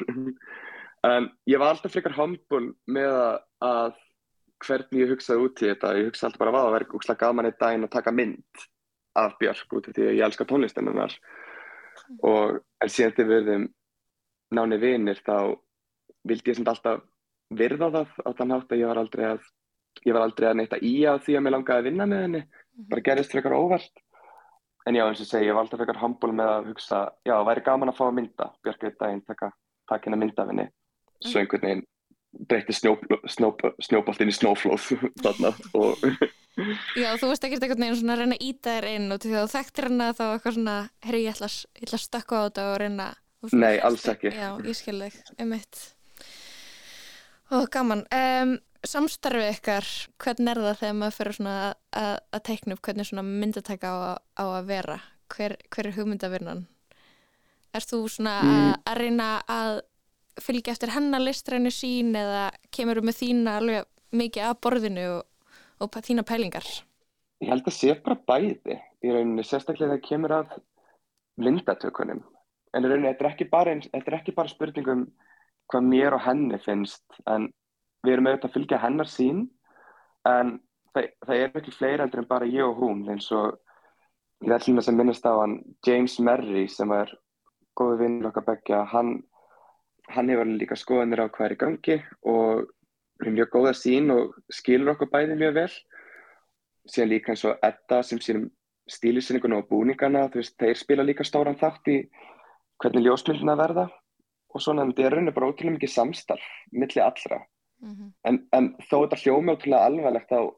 [1.07, 3.17] en ég var alltaf frekar humble með
[3.65, 3.97] að
[4.65, 5.93] hvernig ég hugsaði út í þetta.
[5.99, 8.65] Ég hugsaði alltaf bara að það væri úrslega gaman eitt daginn að taka mynd
[9.17, 11.19] af Björk út af því að ég elskar tónlistinnar.
[12.25, 13.69] Og en síðan þegar við verðum
[14.57, 15.37] náni vinir þá
[16.27, 17.05] vildi ég sem alltaf
[17.57, 19.47] virða það á þann hátt að ég var aldrei að
[20.05, 22.43] ég var aldrei að neyta í að því að mér langaði að vinna með henni.
[22.91, 24.03] Bara gerist frekar óvart.
[24.87, 27.47] En já eins og segi, ég var alltaf frekar hambúl með að hugsa, já það
[27.49, 28.51] væri gaman að fá að mynda.
[28.63, 29.49] Björk eitt daginn, taka,
[29.91, 30.69] taka henn að mynda af henni
[31.25, 31.85] svo einhvern veginn
[32.51, 34.91] breytti snjóbolt inn í snóflóð
[35.25, 36.03] þarna og
[36.97, 39.35] Já, þú veist ekki eitthvað neina svona að reyna að íta þér inn og því
[39.35, 41.51] að þú þekktir henn að þá eitthvað svona herri ég ætla,
[41.93, 43.09] að stökka á þetta og reyna
[43.53, 44.33] Nei, alls ekki.
[44.33, 45.83] Já, ég skil þig, um mitt
[47.55, 48.03] og gaman.
[48.11, 49.91] Um, samstarfið ykkar,
[50.23, 51.59] hvernig er það þegar maður fyrir svona
[51.95, 54.97] að, teikna upp hvernig svona myndatæka á, á að vera?
[55.35, 56.65] Hver, hver er hugmyndavinnan?
[57.75, 58.57] Er þú svona mm.
[58.57, 59.81] að, að reyna að
[60.43, 65.53] fylgja eftir hennar listrænu sín eða kemur þú með þína alveg mikið að borðinu og,
[65.83, 66.67] og þína pælingar?
[67.45, 70.57] Ég held að sé bara bæði í rauninni, sérstaklega þegar kemur að
[71.43, 72.23] myndatökunum.
[72.73, 75.07] En í rauninni, þetta er ekki bara, er ekki bara spurningum
[75.71, 77.51] hvað mér og henni finnst en
[78.07, 79.45] við erum auðvitað að fylgja hennar sín
[80.29, 80.57] en
[80.95, 83.57] það, það er ekki fleira endur en bara ég og hún eins og
[84.47, 87.13] ég ætlum að sem minnast á hann James Merry sem er
[87.79, 89.19] góðu vinnur okkar begja hann,
[90.15, 91.97] hann hefur líka skoðanir á hvað er í gangi
[92.33, 92.67] og
[93.25, 95.73] er mjög góða sín og skilur okkur bæði mjög vel
[96.87, 98.51] síðan líka eins og Edda sem sínum
[98.91, 101.97] stílisinningun og búningana veist, þeir spila líka stóran þátt í
[102.83, 103.89] hvernig ljósmyndina verða
[104.55, 108.13] og svona en þetta er rauninni bara ótrúlega mikið samstarf millir allra mm -hmm.
[108.29, 110.55] en, en þó þetta hljóma ótrúlega alvarlegt þá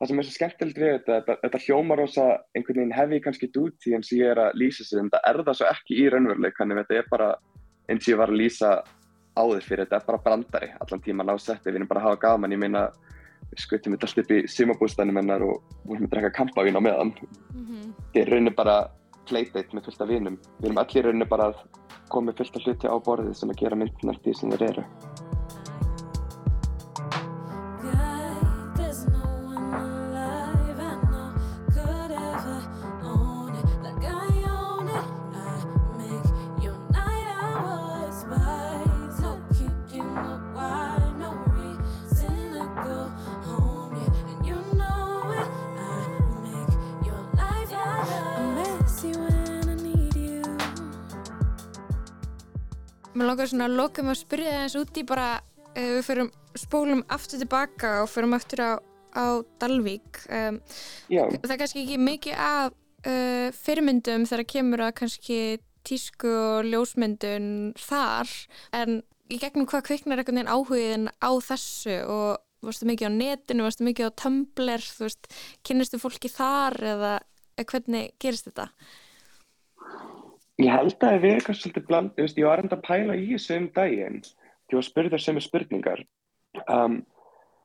[0.00, 2.24] það sem er svo skemmtilegt við þetta þetta, þetta hljóma rosa
[2.56, 5.28] einhvern veginn hefi kannski dút í eins og ég er að lýsa sig en það
[5.30, 6.80] er það svo ekki í raunveruleik þannig
[7.88, 8.72] eins og ég var að lýsa
[9.36, 12.22] áður fyrir þetta er bara brandari allan tíma lág setti við erum bara að hafa
[12.26, 12.88] gaman ég meina
[13.50, 16.82] við skutum þetta alltaf upp í simabústanum hennar og við erum að drekka kampavín á
[16.84, 17.94] meðan mm -hmm.
[18.14, 18.76] er rauninni bara
[19.28, 20.40] playdate með fullt af vinum.
[20.58, 21.62] Við erum allir rauninu bara að
[22.12, 24.84] koma fullt af hluti á borðið sem að gera myndinar því sem þeir eru.
[53.22, 56.00] Mér langar svona að loka með að spyrja það eins út í bara uh, við
[56.08, 58.72] fyrir spólum aftur tilbaka og fyrir aftur á,
[59.14, 59.24] á
[59.62, 60.58] Dalvík um,
[61.06, 65.38] það er kannski ekki mikið af uh, fyrirmyndum þegar kemur að kannski
[65.86, 67.46] tísku og ljósmyndun
[67.78, 68.34] þar
[68.74, 68.98] en
[69.30, 73.86] í gegnum hvað kviknar einhvern veginn áhugin á þessu og varstu mikið á netinu, varstu
[73.86, 75.30] mikið á Tumblr þú veist,
[75.62, 77.14] kynnistu fólki þar eða
[77.70, 78.72] hvernig gerist þetta?
[80.62, 83.16] Ég held að það verið eitthvað svolítið bland, ég, veist, ég var enda að pæla
[83.18, 86.02] í þessu um daginn því að spyrja þar sem er spurningar.
[86.66, 86.98] Um,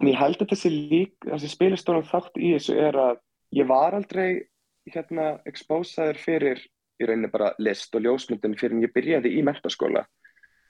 [0.01, 3.19] en ég held að þessi þessi spilistónum þátt í þessu er að
[3.57, 4.47] ég var aldrei
[4.87, 6.63] hérna expósaður fyrir
[6.97, 10.05] í rauninni bara list og ljósmyndin fyrir en ég byrjaði í mentaskóla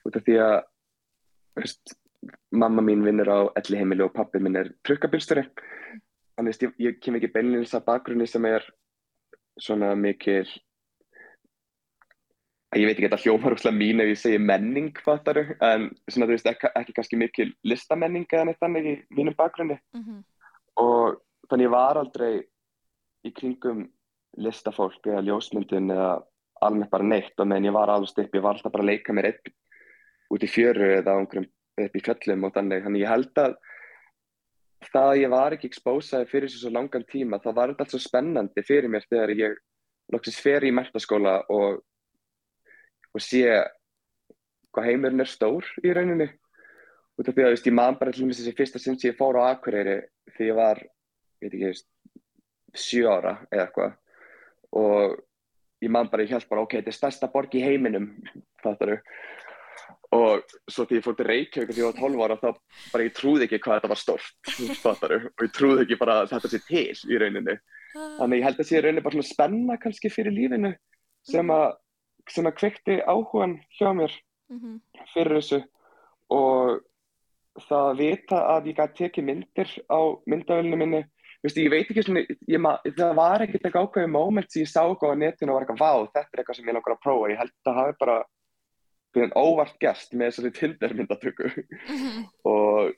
[0.08, 0.58] út af því að
[1.60, 1.96] veist,
[2.52, 5.46] mamma mín vinnur á elli heimili og pappi minn er trukkabilstöri
[6.38, 8.66] þannig að ég, ég kem ekki beinleins að bakgrunni sem er
[9.62, 10.46] svona mikil
[12.82, 16.36] ég veit ekki þetta hljómar úrslega mín ef ég segi menning fattaru, en svona þú
[16.36, 19.78] veist ekki, ekki kannski mikil listamenning eða neitt þannig í mínum bakgrunni.
[19.96, 20.24] Mm -hmm.
[20.84, 22.34] og þannig ég var aldrei
[23.26, 23.86] í kringum
[24.38, 26.12] listafólk eða ljósmyndin eða
[26.62, 29.14] alveg bara neitt og meðan ég var alveg stipp, ég var alltaf bara að leika
[29.14, 29.50] mér upp
[30.34, 33.56] út í fjöru eða umhverjum upp í fjöllum og þannig, þannig ég held að
[34.92, 38.02] það að ég var ekki expósaði fyrir svo langan tíma, þá var þetta allt svo
[38.02, 39.58] spennandi fyrir mér þegar ég
[40.14, 41.82] loksist fer í mertaskóla og
[43.16, 43.44] og sé
[44.76, 46.28] hvað heimurinn er stór í rauninni.
[47.18, 49.50] Út af því að veist, ég man bara til þessi fyrsta sem ég fór á
[49.54, 50.02] Akureyri
[50.36, 50.84] því ég var,
[51.42, 51.88] ég veit ekki, veist,
[52.78, 53.96] 7 ára eða eitthvað.
[54.78, 55.18] Og
[55.82, 58.12] ég man bara, ég held bara, ok, þetta er stærsta borg í heiminum,
[58.62, 59.00] fattaru
[60.16, 62.48] og svo því ég fór til Reykjavík því ég var 12 ára þá
[62.94, 66.52] bara ég trúði ekki hvað þetta var stórt, fattaru og ég trúði ekki bara þetta
[66.52, 67.58] sé til í rauninni.
[67.98, 70.72] Þannig ég held að það sé rauninni bara svona spenna kannski fyrir lífinu
[71.28, 71.68] sem að
[72.34, 74.14] sem að kveikti áhugan hjá mér
[74.50, 74.80] mm -hmm.
[75.14, 75.62] fyrir þessu
[76.30, 76.82] og
[77.68, 81.06] það að vita að ég gæti tekið myndir á myndavölinu minni
[81.44, 82.64] Vistu, ég veit ekki svona, ég,
[82.98, 85.84] það var ekkert eitthvað ákveðið moment sem ég sá eitthvað á netinu og var eitthvað,
[85.84, 88.16] vá, þetta er eitthvað sem ég langar að prófa ég held að það hafi bara
[89.18, 92.26] en óvart gæst með þessari tildermyndatöku mm -hmm.
[92.44, 92.94] og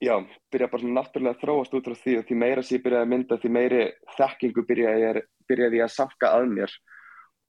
[0.00, 0.14] já,
[0.52, 3.06] byrja bara svona náttúrulega að þróast út frá því og því meira sem ég byrjaði
[3.06, 3.82] að mynda því meiri
[4.18, 6.76] þekkingu byrjaði ég, byrjaði ég að safka að mér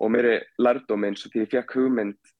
[0.02, 2.32] og mér er lærdóm eins og því ég fekk hugmynd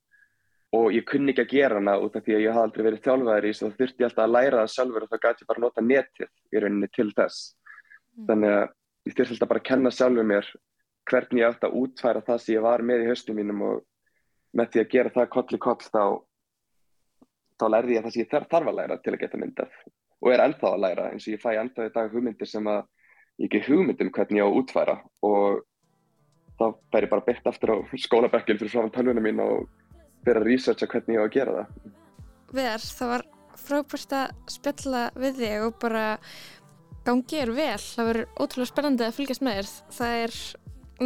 [0.78, 3.06] og ég kunni ekki að gera hana út af því að ég hafði aldrei verið
[3.06, 5.64] þjálfæður í að þurfti ég alltaf að læra það sjálfur og þá gæti ég bara
[5.66, 7.40] nota netið í rauninni til þess.
[8.16, 8.28] Mm.
[8.30, 8.66] Þannig að
[9.10, 10.52] ég þurfti alltaf bara að kenna sjálfur mér
[11.12, 13.82] hvernig ég ætti að útfæra það sem ég var með í höstum mínum og
[14.58, 16.04] með því að gera það koll í koll þá,
[17.60, 19.76] þá lærði ég það sem ég þarf að læra til að geta myndað
[20.22, 22.82] og er ennþá að læra eins og ég fæ ennþá í dag hugmyndir sem að
[23.42, 25.64] ég ekki hugmyndum hvernig ég á að útfæra og
[26.62, 29.68] þá fær ég bara bett aftur á skólabekkin fyrir frá tölvunum mín og
[30.26, 31.92] fyrir að researcha hvernig ég á að gera það.
[32.52, 33.28] Viðar, það var
[33.62, 36.06] frábært að spjalla við þig og bara
[37.08, 37.82] gangið er vel.
[37.86, 39.72] Það verður ótrúlega spennandi að fylgjast með þér.
[40.00, 40.40] Það er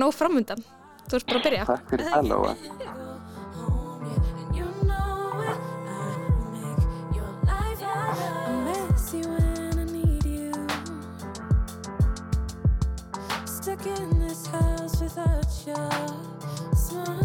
[0.03, 0.65] nóg framöndan.
[1.05, 1.67] Þú ert bara að byrja.
[1.71, 3.03] Takk fyrir að lofa.
[13.87, 14.64] in this house
[15.67, 15.75] your
[16.75, 17.24] smile.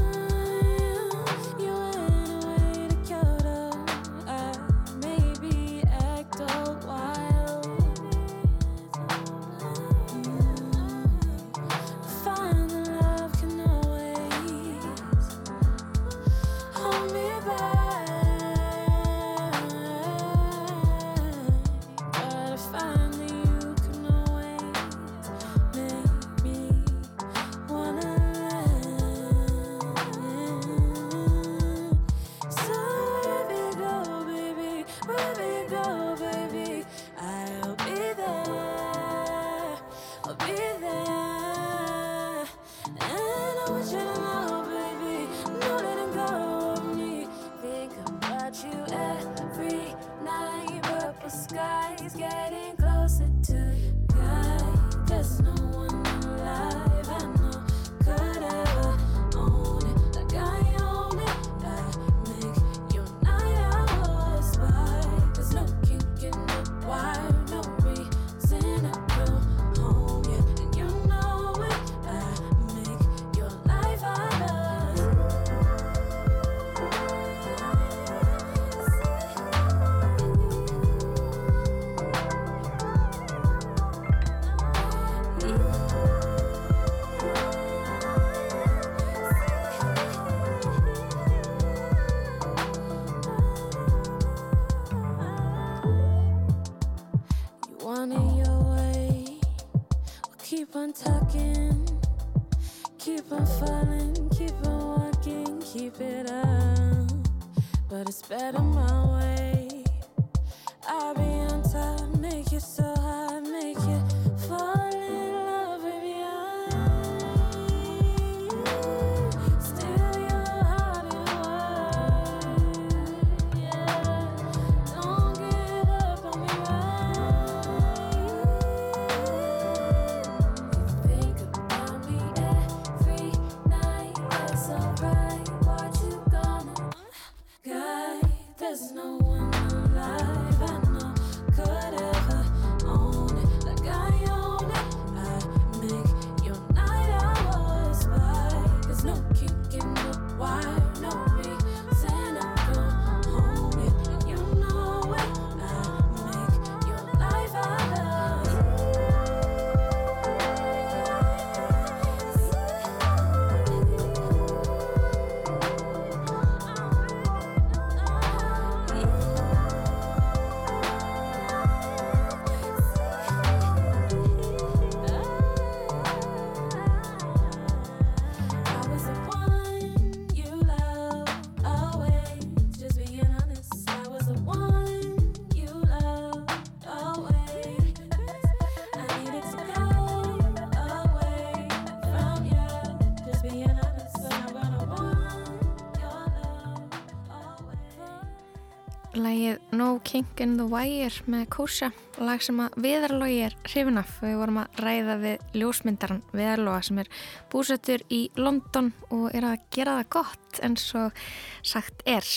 [199.80, 201.86] No Kink in the Wire með Kósa,
[202.20, 204.10] lag sem að Viðarlogi er hrifin af.
[204.20, 207.08] Við vorum að ræða við ljósmyndaran Viðarloga sem er
[207.48, 211.22] búsettur í London og er að gera það gott eins og
[211.64, 212.28] sagt er.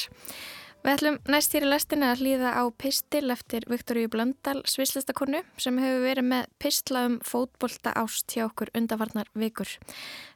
[0.86, 5.84] Við ætlum næst hér í lestinni að hlýða á pistil eftir Viktoríu Blöndal, svislistakonu, sem
[5.84, 9.68] hefur verið með pistla um fótbolta ást hjá okkur undarvarnar vikur.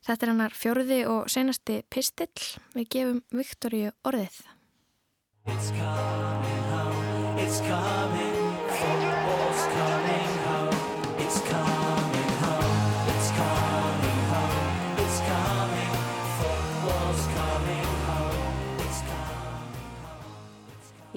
[0.03, 2.51] Þetta er hennar fjörði og senasti pistill.
[2.75, 4.43] Við gefum Viktoríu orðið.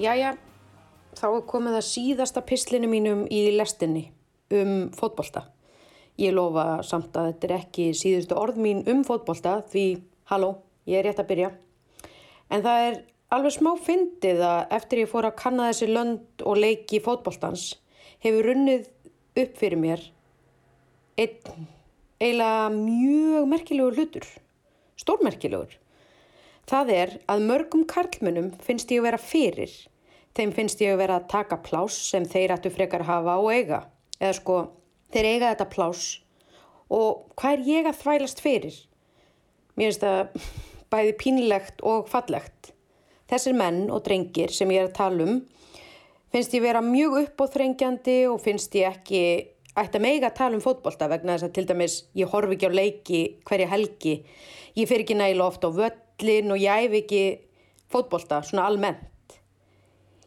[0.01, 0.35] Jæja,
[1.17, 4.07] þá er komið að síðasta pislinu mínum í lestinni
[4.53, 5.47] um fótbolta.
[6.21, 9.85] Ég lofa samt að þetta er ekki síðustu orð mín um fótbolta því,
[10.29, 10.55] halló,
[10.85, 11.51] ég er rétt að byrja.
[12.53, 13.01] En það er
[13.31, 17.69] alveg smá fyndið að eftir ég fór að kanna þessi lönd og leiki fótboltans
[18.23, 18.89] hefur runnið
[19.41, 20.03] upp fyrir mér
[21.21, 21.69] einn
[22.21, 24.25] eiginlega mjög merkilegur hlutur,
[24.99, 25.77] stórmerkilegur.
[26.69, 29.71] Það er að mörgum karlmönnum finnst ég að vera fyrir.
[30.37, 33.81] Þeim finnst ég að vera að taka pláss sem þeir ættu frekar hafa og eiga.
[34.21, 34.57] Eða sko,
[35.11, 36.11] þeir eiga þetta pláss
[36.91, 38.77] og hvað er ég að þvælast fyrir?
[39.75, 40.47] Mér finnst það
[40.93, 42.71] bæði pínlegt og fallegt.
[43.31, 45.41] Þessir menn og drengir sem ég er að tala um
[46.31, 49.21] finnst ég vera mjög uppóþrengjandi og finnst ég ekki
[49.75, 52.71] ætti að meiga að tala um fótbolta vegna þess að til dæmis ég horfi ekki
[52.71, 54.15] á leiki hverja helgi.
[54.79, 57.23] Ég fer ekki nægilega oft á völlin og ég æfi ekki
[57.91, 59.07] fótbolta svona almennt.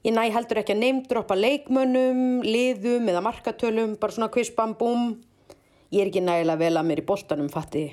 [0.05, 5.15] Ég næ heldur ekki að neymdroppa leikmönnum, liðum eða markatölum, bara svona kvispam búm.
[5.89, 7.87] Ég er ekki nægilega vel að mér í boltanum, fatti.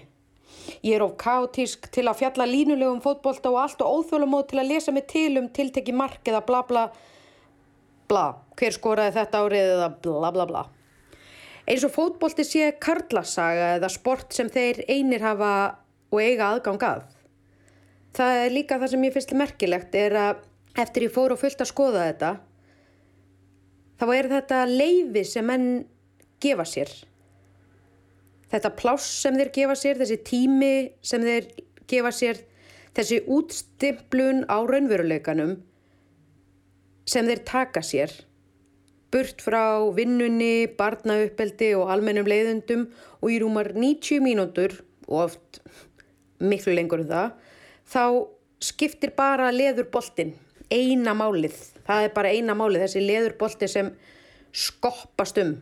[0.81, 4.69] Ég er of kátísk til að fjalla línulegum fótbolta og allt og óþjólamóð til að
[4.73, 6.83] lesa mig til um tiltekki mark eða bla bla
[8.11, 8.25] bla.
[8.59, 10.63] Hver skoraði þetta árið eða bla bla bla.
[11.69, 15.51] Eins og fótbolti sé karlasaga eða sport sem þeir einir hafa
[16.11, 17.03] og eiga aðgang að.
[18.17, 20.47] Það er líka það sem ég finnst merkilegt er að
[20.81, 22.31] eftir ég fór og fullt að skoða þetta
[24.01, 25.65] þá er þetta leifi sem menn
[26.41, 26.89] gefa sér.
[28.51, 30.73] Þetta pláss sem þeir gefa sér, þessi tími
[31.05, 31.47] sem þeir
[31.87, 32.41] gefa sér,
[32.95, 35.55] þessi útstimplun á raunveruleikanum
[37.07, 38.11] sem þeir taka sér
[39.11, 42.85] burt frá vinnunni, barnauppeldi og almennum leiðundum
[43.19, 44.77] og í rúmar 90 mínútur
[45.09, 45.59] og oft
[46.41, 47.33] miklu lengur en það,
[47.91, 48.03] þá
[48.61, 50.33] skiptir bara leðurboltin,
[50.71, 51.57] eina málið.
[51.85, 53.91] Það er bara eina málið, þessi leðurbolti sem
[54.55, 55.57] skoppast um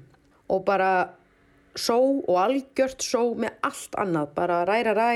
[0.49, 0.91] og bara
[1.79, 5.11] só og algjört só með allt annað, bara ræra ræ,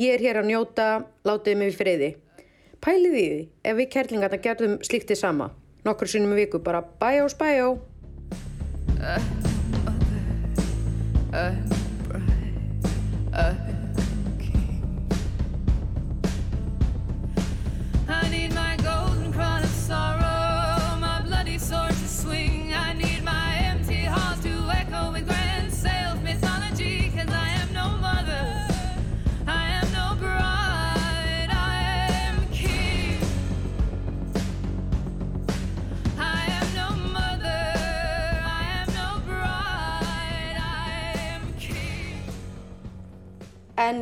[0.00, 0.88] ég er hér að njóta,
[1.26, 2.10] látið mig friði.
[2.84, 5.50] Pælið í því, ef við kærlingarna gerðum slíktið sama,
[5.86, 7.72] nokkur sinnum í viku, bara bæjó, spæjó.
[11.36, 11.75] I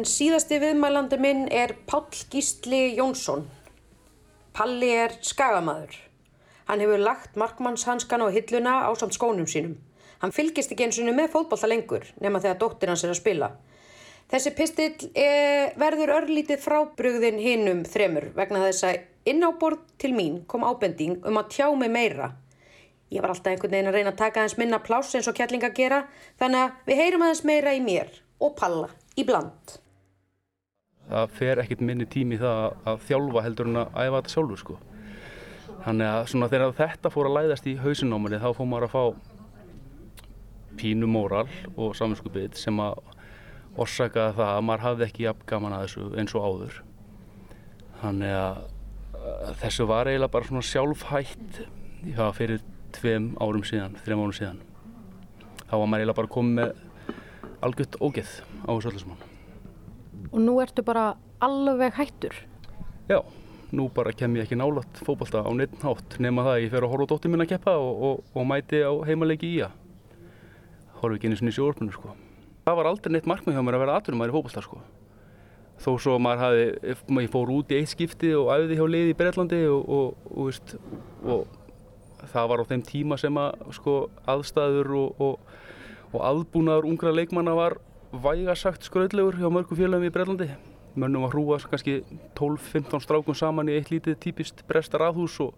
[0.04, 3.46] En síðasti viðmælandi minn er Páll Gísli Jónsson.
[4.52, 5.94] Palli er skagamaður.
[6.68, 9.78] Hann hefur lagt markmannshanskan á hilluna á samt skónum sínum.
[10.20, 13.48] Hann fylgist ekki eins og með fótbolta lengur nema þegar dóttir hans er að spila.
[14.28, 15.30] Þessi pistill e,
[15.80, 21.24] verður örlítið frábrugðin hinnum þremur vegna þess að inn á borð til mín kom ábending
[21.24, 22.34] um að tjá mig meira.
[23.08, 25.72] Ég var alltaf einhvern veginn að reyna að taka aðeins minna pláss eins og kjallinga
[25.72, 26.02] gera
[26.36, 28.12] þannig að við heyrum aðeins meira í mér
[28.44, 29.80] og Palla í bland.
[31.10, 34.76] Það fer ekkert minni tími það að þjálfa heldur en að æfa þetta sjálfur sko.
[35.84, 38.86] Þannig að svona þegar þetta fór að læðast í hausinn á manni þá fór maður
[38.88, 39.04] að fá
[40.80, 42.98] pínu móral og saminskupið sem að
[43.80, 46.78] orsaka það að maður hafði ekki jafn gaman að þessu eins og áður.
[48.00, 48.62] Þannig að
[49.62, 51.60] þessu var eiginlega bara svona sjálfhætt
[52.14, 54.64] já, fyrir tveim árum síðan, þreim árum síðan.
[55.68, 56.74] Þá var maður eiginlega bara komið með
[57.64, 58.34] algjört ógeð
[58.64, 59.33] á þessu öllu saman.
[60.34, 61.12] Og nú ertu bara
[61.44, 62.34] alveg hættur.
[63.06, 63.20] Já,
[63.70, 66.86] nú bara kem ég ekki nálat fótbolta á neitt hátt nema það að ég fer
[66.86, 69.76] að horfa á dóttir mín að keppa og, og, og mæti á heimaleiki í að
[70.98, 72.16] horfa ekki einu sinni í sjóorpunu sko.
[72.66, 74.82] Það var aldrei neitt markmið hjá mér að vera aðturum maður í fótbolta sko.
[75.84, 79.18] Þó svo maður hafi, maður fór út í eitt skipti og æfði hjá liði í
[79.18, 80.76] Breitlandi og, og, veist,
[82.32, 83.96] það var á þeim tíma sem að sko,
[84.34, 87.78] aðstæður og aðbúnaður ungra leikmanna var
[88.22, 90.48] vægasagt skraudlegur hjá mörgum félagum í Breitlandi.
[90.94, 92.02] Mönnum var hrúa kannski
[92.38, 95.54] 12-15 strákum saman í eitt lítið típist bresta raðhús og,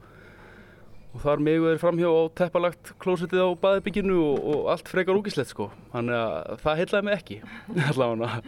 [1.13, 5.53] og þar megu þeir framhjá á teppalagt klósettið á baðbygginu og, og allt frekar úkislegt
[5.53, 5.69] sko.
[5.93, 7.39] Þannig að það heillaði mig ekki
[7.91, 8.41] allavega.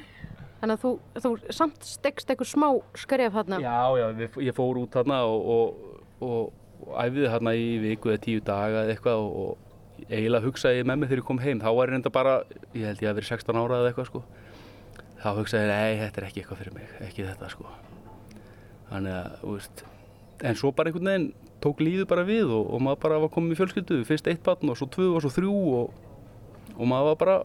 [0.58, 3.60] Þannig að þú, þú samt stegst einhver smá skref þarna.
[3.62, 5.84] Já, já, við, ég fór út þarna og,
[6.24, 6.48] og,
[6.98, 9.67] æfði þarna í viku eða tíu daga eða eitthvað og, og
[10.06, 11.60] eiginlega hugsaði ég með mig þegar ég kom heim.
[11.62, 12.34] Þá var ég reynda bara,
[12.72, 14.22] ég held ég að verið 16 ára eða eitthvað sko.
[15.18, 17.76] Þá hugsaði ég, nei, þetta er ekki eitthvað fyrir mig, ekki þetta sko.
[18.88, 19.84] Þannig að, þú veist,
[20.48, 21.30] en svo bara einhvern veginn
[21.62, 24.70] tók lífið bara við og, og maður bara var komið í fjölskyldu, fyrst eitt barn
[24.70, 25.94] og svo tvö og svo þrjú og,
[26.76, 27.38] og maður var bara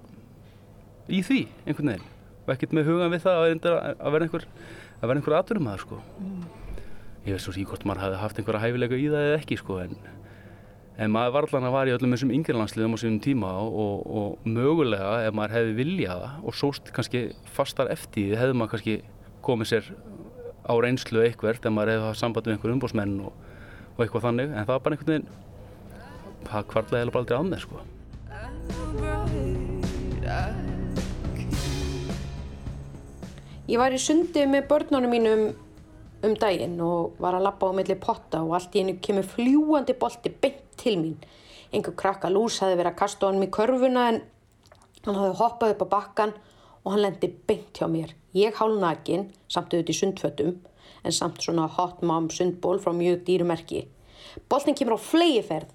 [1.10, 2.10] í því einhvern veginn
[2.44, 4.46] og ekkert með hugan við það að að vera einhver
[5.04, 6.00] að vera einhver atvinnum að sko.
[7.24, 9.80] Ég veist svo sík hvort maður hafði haft einhverja hæfilega í það eða ekki sko
[9.84, 9.96] en,
[10.98, 14.36] en maður var allan að var í öllum þessum yngirlandsliðum á sínum tíma og, og,
[14.46, 17.24] mögulega ef maður hefði viljað það og sóst kannski
[17.56, 18.98] fastar eftir því hefði maður kannski
[19.46, 19.90] komið sér
[20.70, 23.34] á reynslu eitthvert ef maður hefði haft samband við einhver umbósmenn og,
[23.96, 25.42] og eitthvað þannig en það var bara einhvern veginn
[26.52, 27.82] það kvartlaði heila bara aldrei að mér sko.
[33.64, 35.44] Ég var í sundi með börnunum mínum
[36.24, 39.96] um daginn og var að labba á milli potta og allt í einu kemur fljúandi
[40.00, 41.16] bolti beint til mín.
[41.74, 44.20] Einhver krakka lús hafði verið að kasta honum í körfuna en
[45.06, 46.36] hann hafði hoppað upp á bakkan
[46.84, 48.14] og hann lendi beint hjá mér.
[48.34, 50.56] Ég hálf nakin, samt auðvitað í sundfötum,
[51.04, 53.86] en samt svona hot mom sundból frá mjög dýrumerki.
[54.50, 55.72] Boltin kemur á flegiferð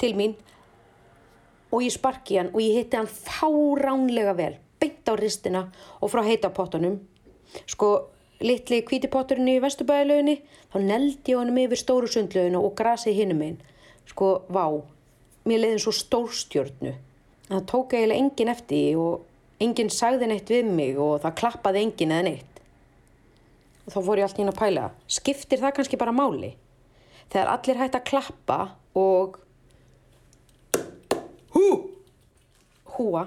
[0.00, 0.36] til mín
[1.70, 5.66] og ég sparki hann og ég hitti hann fáránlega vel, beint á ristina
[6.00, 7.00] og frá heita pottunum.
[7.66, 8.10] Sko,
[8.40, 10.38] litli kvítipotturinn í vesturbæðilöginni,
[10.72, 13.58] þá neldi ég honum yfir stóru sundlöginu og grasið hinum einn.
[14.10, 14.66] Sko, vá,
[15.46, 16.94] mér leiði svo stórstjörnu.
[17.50, 22.14] Það tók eiginlega enginn eftir og enginn sagði neitt við mig og það klappaði enginn
[22.14, 22.60] eða neitt.
[23.86, 26.52] Og þá fór ég allt ín að pæla, skiptir það kannski bara máli?
[27.30, 28.58] Þegar allir hægt að klappa
[28.98, 29.38] og
[31.54, 31.66] hú,
[32.96, 33.26] húa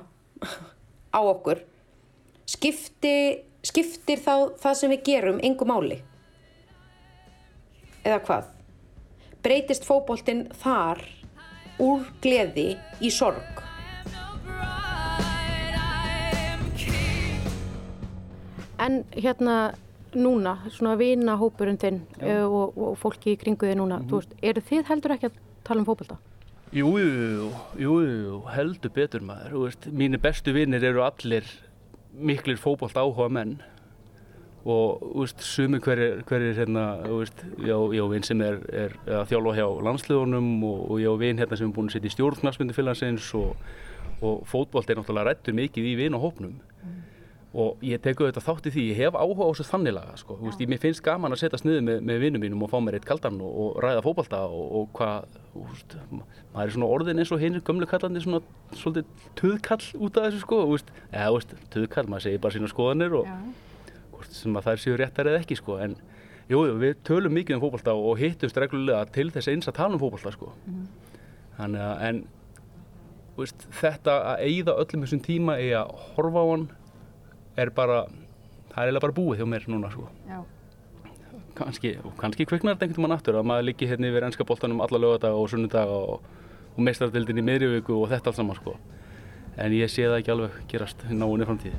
[1.13, 1.61] á okkur,
[2.49, 6.01] skipti, skiptir þá það sem við gerum engu máli?
[8.03, 8.52] Eða hvað?
[9.43, 11.01] Breytist fótboltinn þar
[11.83, 13.59] úr gleði í sorg?
[18.79, 19.73] En hérna
[20.15, 24.63] núna, svona vinahópurinn þinn uh, og, og fólki í kringu þig núna, þú veist, eru
[24.69, 26.19] þið heldur ekki að tala um fótbolta?
[26.73, 27.51] Jú, jú,
[27.83, 31.51] jú, jú, heldur betur maður, þú veist, mínir bestu vinnir eru allir
[32.13, 33.57] miklir fótbolt áhuga menn
[34.63, 36.85] og, veist, sumi hverjir, hverjir hérna,
[37.59, 41.59] já, já, vinn sem er, er að þjálfa hjá landsliðunum og, og já, vinn hérna
[41.59, 43.57] sem er búin að setja í stjórnarspindu félagsins og,
[44.23, 46.61] og fótbolt er náttúrulega rættur mikið í vinn og hópnum
[47.53, 50.37] og ég teku þetta þátt í því, ég hef áhuga á þessu þanniglega sko.
[50.39, 52.97] Þú veist, ég, finnst gaman að setja sniðu með, með vinnum mínum og fá mér
[52.97, 55.93] eitt kaldan og, og ræða fótbolta og, og hvað, veist,
[56.55, 58.41] maður er svona orðin eins og hinir gömlu kallandi svona
[58.73, 60.63] svolítið töðkall út af þessu sko,
[61.11, 63.29] eða töðkall, maður segir bara sína skoðanir og
[64.23, 65.95] hvort sem að þær séu réttar eða ekki sko, en
[66.49, 69.97] jú, jú, við tölum mikið um fótbolta og hittumst reglulega til þess eins að tala
[69.97, 70.53] um fótbolta sko.
[71.57, 72.23] Þannig að, en,
[73.35, 76.67] þú veist, þetta að eyða öllum þessum tíma í að horfa á hann
[77.59, 78.03] er bara
[78.73, 80.07] það er eiginlega bara búið hjá mér núna sko.
[80.29, 80.43] Já.
[81.53, 84.81] kannski, og kannski kviknar þetta einhvern veginn aftur að maður liggi hérna yfir ennska boltanum
[84.81, 86.23] alla lögadaga og sunnudaga og,
[86.73, 88.73] og meistardildin í miðri viku og þetta allt saman sko.
[89.57, 91.77] en ég sé það ekki alveg gerast í náinni framtíði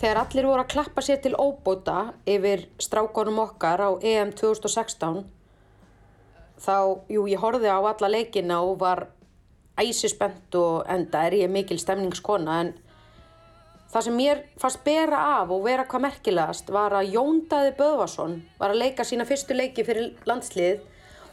[0.00, 5.26] Þegar allir voru að klappa sér til óbóta yfir strákonum okkar á EM 2016
[6.56, 6.76] þá,
[7.12, 9.10] jú, ég horfði á alla leikina og var
[9.76, 12.72] æsispennt og enda er ég mikil stemningskona en
[13.92, 18.40] það sem mér fannst bera af og vera hvað merkilegast var að Jón Daði Böðvarsson
[18.56, 20.80] var að leika sína fyrstu leiki fyrir landslið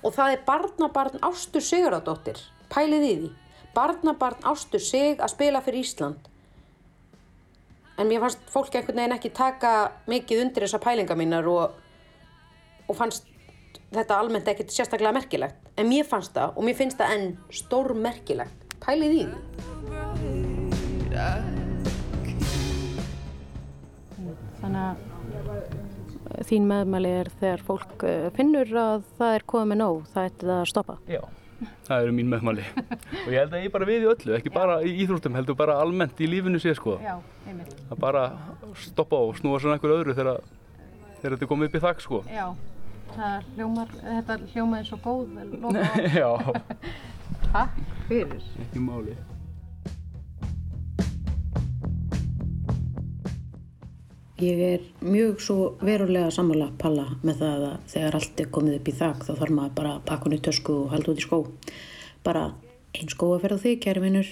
[0.03, 3.35] og það er barnabarn Ástur Sigurðardóttir, pælið í því,
[3.79, 6.33] barnabarn Ástur Sig að spila fyrir Ísland
[7.97, 9.73] en mér fannst fólk einhvern veginn ekki taka
[10.09, 11.79] mikið undir þessa pælinga mínar og,
[12.87, 13.25] og fannst
[13.93, 15.59] þetta almennt ekkert sérstaklega merkilegt.
[15.77, 19.37] En mér fannst það og mér finnst það enn stór merkilegt pælið í því.
[24.61, 24.95] Þannig að
[26.47, 30.59] þín meðmæli er þegar fólk eh, finnur að það er komið nóg, það ætti það
[30.59, 30.97] að stoppa.
[31.09, 31.21] Já,
[31.87, 34.75] það eru mín meðmáli og ég held að ég bara við í öllu, ekki bara
[34.85, 36.97] í íþróttum heldur bara almennt í lífinu sé sko.
[37.03, 37.15] Já,
[37.91, 38.23] að bara
[38.83, 40.41] stoppa og snúa svona einhver öðru þegar,
[41.21, 42.21] þegar þetta er komið upp í þakk sko.
[42.29, 42.47] Já,
[43.55, 45.39] hljómar, þetta hljómaði svo góð.
[46.21, 46.29] Já,
[47.47, 48.41] Takk fyrir.
[48.65, 49.15] ekki máli
[54.37, 58.89] Ég er mjög svo verulega sammála palla með það að þegar allt er komið upp
[58.91, 61.39] í þak þá þarf maður bara að pakka í tösku og halda út í skó.
[62.21, 62.43] Bara
[62.93, 64.29] einn skó að ferða þig, kæri vinnur.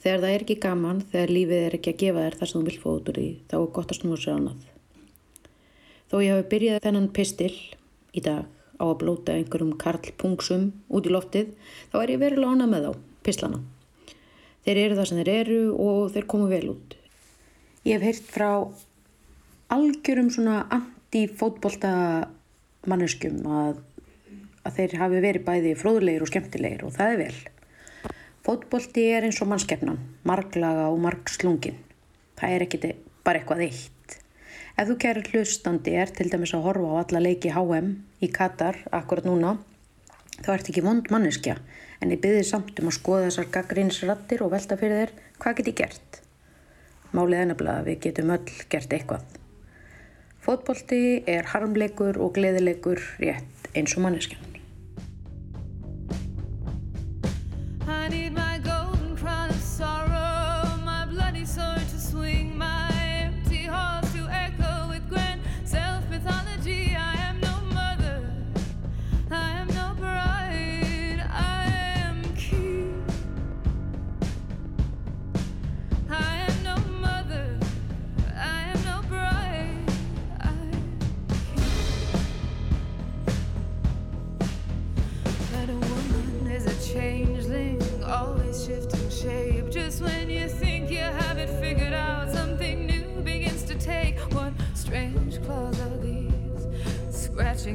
[0.00, 2.70] Þegar það er ekki gaman, þegar lífið er ekki að gefa þér það sem þú
[2.70, 4.64] vilt fá út úr því, þá er gott að snúa sér annað.
[6.08, 7.52] Þó ég hafi byrjað þennan pistil
[8.16, 8.48] í dag
[8.80, 11.52] á að blóta einhverjum karlpungsum út í loftið,
[11.92, 13.60] þá er ég verulega ánað með þá, pislana.
[14.64, 16.98] Þeir eru það sem þeir eru og þeir komu vel út.
[17.84, 18.50] Ég hef heyrt frá
[19.74, 21.90] algjörum svona anti-fótbolta
[22.90, 23.80] manneskjum að,
[24.64, 28.14] að þeir hafi verið bæði fróðulegir og skemmtilegir og það er vel.
[28.44, 31.78] Fótbolti er eins og mannskefnan, marglaga og margslungin.
[32.36, 32.80] Það er ekki
[33.24, 34.18] bara eitthvað eitt.
[34.74, 37.94] Ef þú kærir hlustandi er til dæmis að horfa á alla leiki HM
[38.26, 39.54] í Katar akkurat núna,
[40.42, 41.56] þá ert ekki vond manneskja
[42.02, 45.70] en ég byrði samt um að skoða þessar gaggrínsrattir og velta fyrir þér hvað get
[45.70, 46.20] ég gert.
[47.14, 48.44] Málið er nefnilega að við getum öll
[48.74, 49.24] gert eitthvað.
[50.44, 54.54] Fótbolti er harmleikur og gleðileikur rétt eins og manneskjan.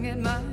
[0.10, 0.49] At my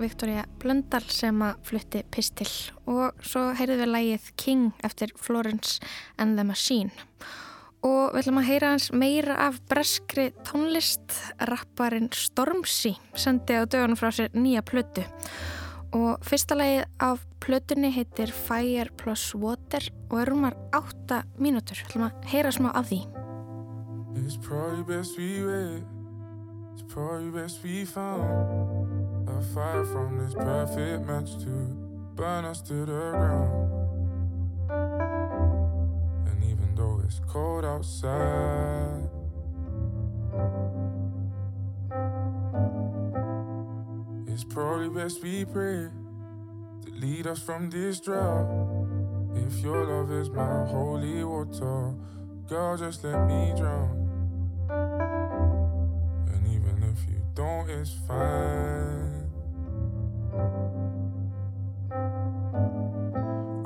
[0.00, 2.48] Victoria Blöndal sem að flutti Pistil
[2.88, 5.78] og svo heyrðum við lægið King eftir Florence
[6.18, 6.90] and the Machine.
[7.84, 11.16] Og við ætlum að heyra hans meira af breskri tónlist.
[11.48, 15.04] Rapparinn Stormzy sendi á dögunum frá sér nýja plötu.
[15.96, 21.80] Og fyrsta lægið af plötunni heitir Fire plus Water og er rúmar 8 mínútur.
[21.80, 23.04] Við ætlum að heyra smá af því.
[24.20, 25.84] It's probably best we wait.
[26.74, 31.50] It's probably best we found a fire from this perfect match to
[32.14, 33.72] burn us to the ground.
[36.26, 39.08] And even though it's cold outside,
[44.26, 45.88] it's probably best we pray
[46.84, 48.48] to lead us from this drought.
[49.34, 51.94] If your love is my holy water,
[52.48, 53.99] girl, just let me drown.
[57.34, 59.30] Don't, it's fine.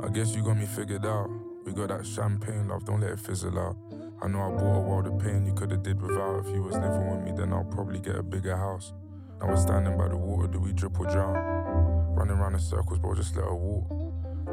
[0.03, 1.29] I guess you got me figured out.
[1.65, 3.75] We got that champagne love, don't let it fizzle out.
[4.21, 6.45] I know I brought a world of pain you could have did without.
[6.45, 8.93] If you was living with me, then I'll probably get a bigger house.
[9.39, 11.35] Now we're standing by the water, do we drip or drown?
[12.15, 13.91] Running around in circles, bro, just let her walk.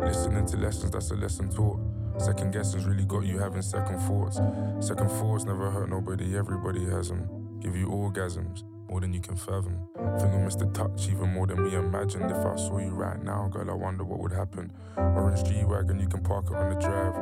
[0.01, 1.79] Listening to lessons, that's a lesson taught.
[2.19, 4.41] Second guessing's really got you having second thoughts.
[4.81, 7.29] Second thoughts never hurt nobody, everybody has them.
[7.61, 9.79] Give you orgasms, more than you can fathom.
[10.19, 12.31] Think I missed the touch even more than we imagined.
[12.31, 14.71] If I saw you right now, girl, I wonder what would happen.
[14.99, 17.17] Orange G Wagon, you can park it on the drive.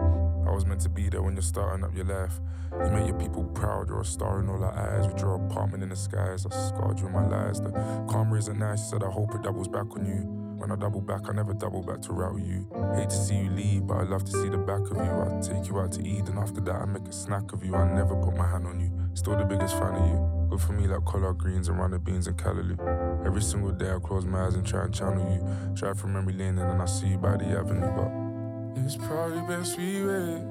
[0.48, 2.40] I was meant to be there when you're starting up your life.
[2.72, 5.06] You make your people proud, you're a star in all our eyes.
[5.06, 7.60] With your apartment in the skies, I scarred you in my lies.
[7.60, 7.70] The
[8.10, 10.26] calm night, she said, I hope it doubles back on you.
[10.58, 12.66] When I double back, I never double back to route you.
[12.96, 15.10] Hate to see you leave, but I love to see the back of you.
[15.22, 17.76] I take you out to eat, and after that, I make a snack of you.
[17.76, 18.90] I never put my hand on you.
[19.14, 20.48] Still the biggest fan of you.
[20.50, 23.26] Good for me like collard greens and runner beans and callaloo.
[23.26, 25.74] Every single day, I close my eyes and try and channel you.
[25.74, 27.90] Drive from memory lane, and then I see you by the avenue.
[27.94, 30.42] But it's probably best we wait.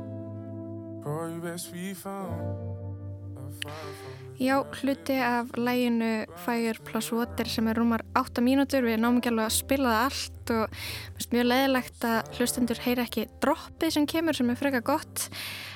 [1.01, 2.69] Probably best we found.
[4.39, 9.33] Já, hluti af læginu Fire plus Water sem er rúmar 8 mínútur, við náum ekki
[9.33, 10.77] alveg að spila það allt og
[11.17, 15.25] finnst mjög leiðilegt að hlustendur heyra ekki droppið sem kemur sem er freka gott.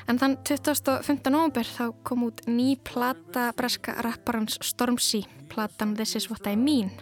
[0.08, 1.28] En þann 25.
[1.36, 6.96] november þá kom út ný plata breska rapparans Stormzy, platan This is what I mean.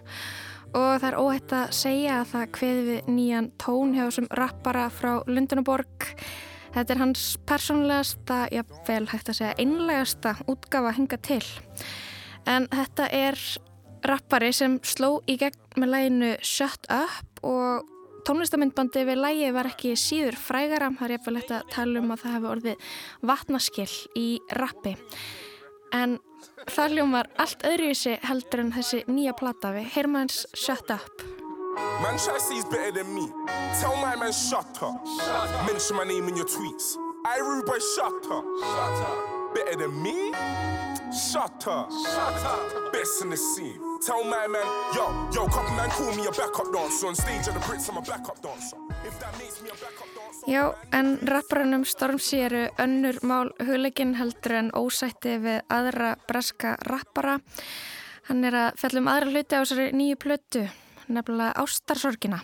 [0.74, 4.89] Og það er óhætt að segja að það kveði við nýjan tón hjá þessum rappara
[4.89, 6.09] frá Lundunaborg
[6.72, 11.43] Þetta er hans persónlegasta, jafnvel hægt að segja einlegasta útgafa hinga til.
[12.47, 13.39] En þetta er
[14.07, 17.91] rappari sem sló í gegn með læginu Shut Up og
[18.28, 20.91] tónlistamindbandi við lægi var ekki síður frægara.
[20.95, 22.89] Það er jafnvel hægt að tala um að það hefði orðið
[23.32, 24.28] vatnaskill í
[24.61, 24.95] rappi.
[25.91, 26.17] En
[26.72, 29.91] það hljómar allt öðruvísi heldur en þessi nýja plata við.
[29.97, 31.41] Heyrum aðeins Shut Up.
[32.01, 33.29] Man try to say he's better than me.
[33.79, 35.05] Tell my man shut up.
[35.67, 36.97] Mention my name in your tweets.
[37.25, 38.45] I rude boy shut up.
[39.53, 40.32] Better than me?
[41.11, 41.89] Shut up.
[42.91, 43.79] Best in the scene.
[44.05, 44.65] Tell my man,
[44.95, 47.07] yo, yo, couple man call me a backup dancer.
[47.07, 48.77] On stage at the Brits, I'm a backup dancer.
[49.05, 50.47] If that makes me a backup dancer.
[50.47, 57.38] Já, en rapparannum Stormzy eru önnur mál hugleikin heldur en ósætti við aðra breska rappara.
[58.29, 60.63] Hann er að fjalla um aðra hluti á þessari nýju plötu,
[61.14, 62.41] nefnilega ástarsorgina.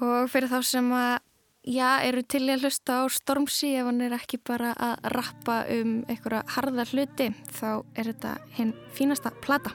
[0.00, 1.18] Og fyrir þá sem að,
[1.68, 6.00] já, eru til að hlusta á Stormzy ef hann er ekki bara að rappa um
[6.08, 9.74] einhverja harða hluti, þá er þetta hinn fínasta plata.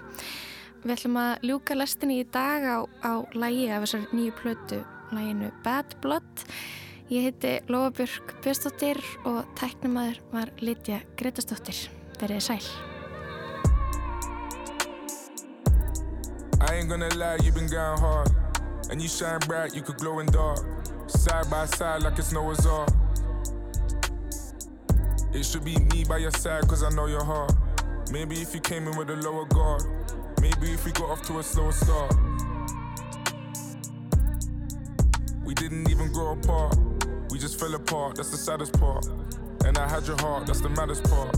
[0.84, 5.53] Við ætlum að ljúka lestinni í dag á, á lægi af þessari nýju plötu, læginu
[5.65, 6.45] Bad Blood.
[7.07, 11.88] Ég heiti Lóa Björk Björnsdóttir og tæknumæður var Lítja Gretastóttir.
[12.20, 12.97] Verið sæl.
[16.60, 18.30] I ain't gonna lie, you been going hard.
[18.89, 20.60] And you shine bright, you could glow in dark.
[21.08, 22.89] Side by side like it's Noah's Ark.
[25.34, 27.53] It should be me by your side, cause I know your heart.
[28.12, 29.84] Maybe if you came in with a lower guard.
[30.41, 32.14] Maybe if we got off to a slower start.
[35.45, 36.78] We didn't even grow apart.
[37.30, 39.05] We just fell apart, that's the saddest part.
[39.66, 41.38] And I had your heart, that's the maddest part.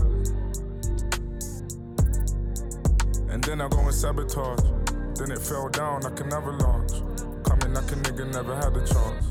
[3.30, 4.79] And then I go and sabotage.
[5.20, 7.02] Then it fell down like an avalanche.
[7.44, 9.26] Coming like a nigga never had a chance.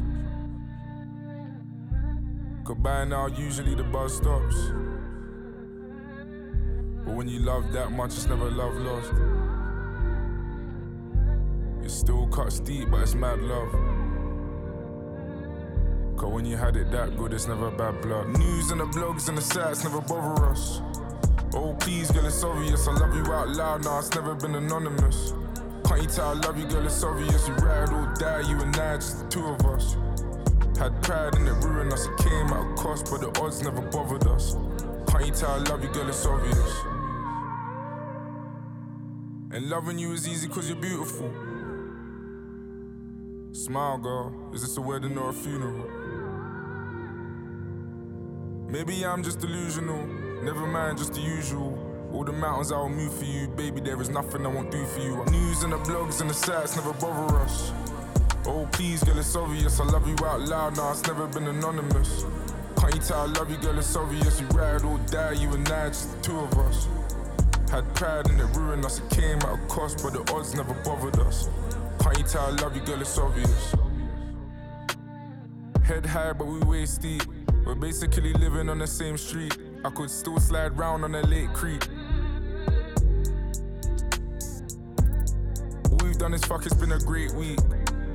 [2.63, 4.55] Goodbye now, usually the buzz stops.
[7.03, 9.11] But when you love that much, it's never love lost.
[11.83, 13.71] It still cuts deep, but it's mad love.
[16.17, 18.27] Cause when you had it that good, it's never bad blood.
[18.37, 20.83] News and the blogs and the sites never bother us.
[21.55, 22.87] Oh, please, girl, it's obvious.
[22.87, 25.33] I love you out loud now, it's never been anonymous.
[26.01, 26.85] You tell I love you, girl?
[26.85, 27.47] It's obvious.
[27.47, 29.97] You ride or die, you and I, just the two of us.
[30.77, 32.05] Had pride and it ruined us.
[32.05, 34.55] It came a cost, but the odds never bothered us.
[35.09, 36.07] Can't you tell I love you, girl?
[36.07, 36.83] It's obvious.
[39.51, 41.29] And loving you is easy cause you're beautiful.
[43.51, 44.51] Smile, girl.
[44.53, 45.89] Is this a wedding or a funeral?
[48.69, 50.05] Maybe I'm just delusional.
[50.43, 51.78] Never mind, just the usual.
[52.11, 53.81] All the mountains I will move for you, baby.
[53.81, 55.23] There is nothing I won't do for you.
[55.25, 57.71] News and the blogs and the sites never bother us.
[58.45, 59.79] Oh, please, girl, it's obvious.
[59.79, 62.25] I love you out loud now, it's never been anonymous.
[62.77, 63.77] Can't you tell I love you, girl?
[63.77, 64.41] It's obvious.
[64.41, 66.87] You ride or die, you and I, just the two of us.
[67.69, 68.99] Had pride and it ruined us.
[68.99, 71.47] It came at a cost, but the odds never bothered us.
[71.99, 73.01] Can't you tell I love you, girl?
[73.01, 73.75] It's obvious.
[75.83, 77.23] Head high, but we waist deep.
[77.65, 79.55] We're basically living on the same street.
[79.85, 81.87] I could still slide round on a late creek.
[86.19, 87.59] Done is fuck, it's been a great week.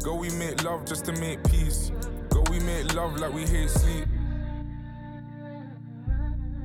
[0.04, 1.90] Go, we make love just to make peace.
[2.28, 4.04] Go, we make love like we hate sleep.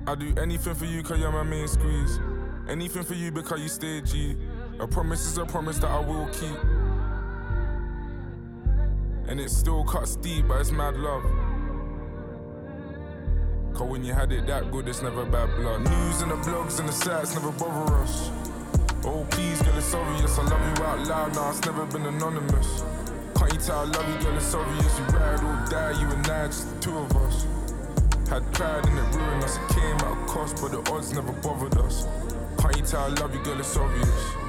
[0.05, 2.19] I do anything for you cause you're my main squeeze.
[2.67, 4.35] Anything for you because you stay G.
[4.79, 6.57] A promise is a promise that I will keep.
[9.27, 11.23] And it still cuts deep, but it's mad love.
[13.73, 15.81] Cause when you had it that good, it's never bad blood.
[15.89, 18.48] News and the blogs and the sites never bother us.
[19.11, 20.37] Oh, please, girl, it's obvious.
[20.37, 22.83] I love you out loud now, it's never been anonymous.
[23.35, 24.99] Can't you tell I love you, girl, it's obvious.
[24.99, 27.47] You ride or die, you and I, just the two of us.
[28.29, 29.57] Had pride and it ruined us.
[29.57, 32.05] It came at a cost, but the odds never bothered us.
[32.59, 34.48] Can't you tell I love you, girl, it's obvious.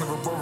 [0.00, 0.41] never wrote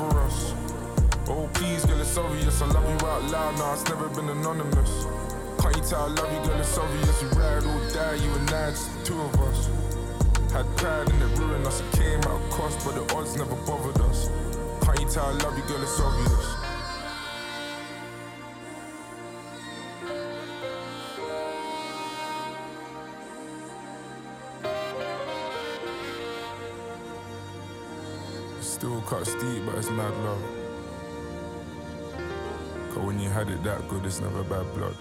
[29.11, 30.41] Cuts deep, but it's mad love.
[32.91, 34.95] Cause when you had it that good, it's never bad blood.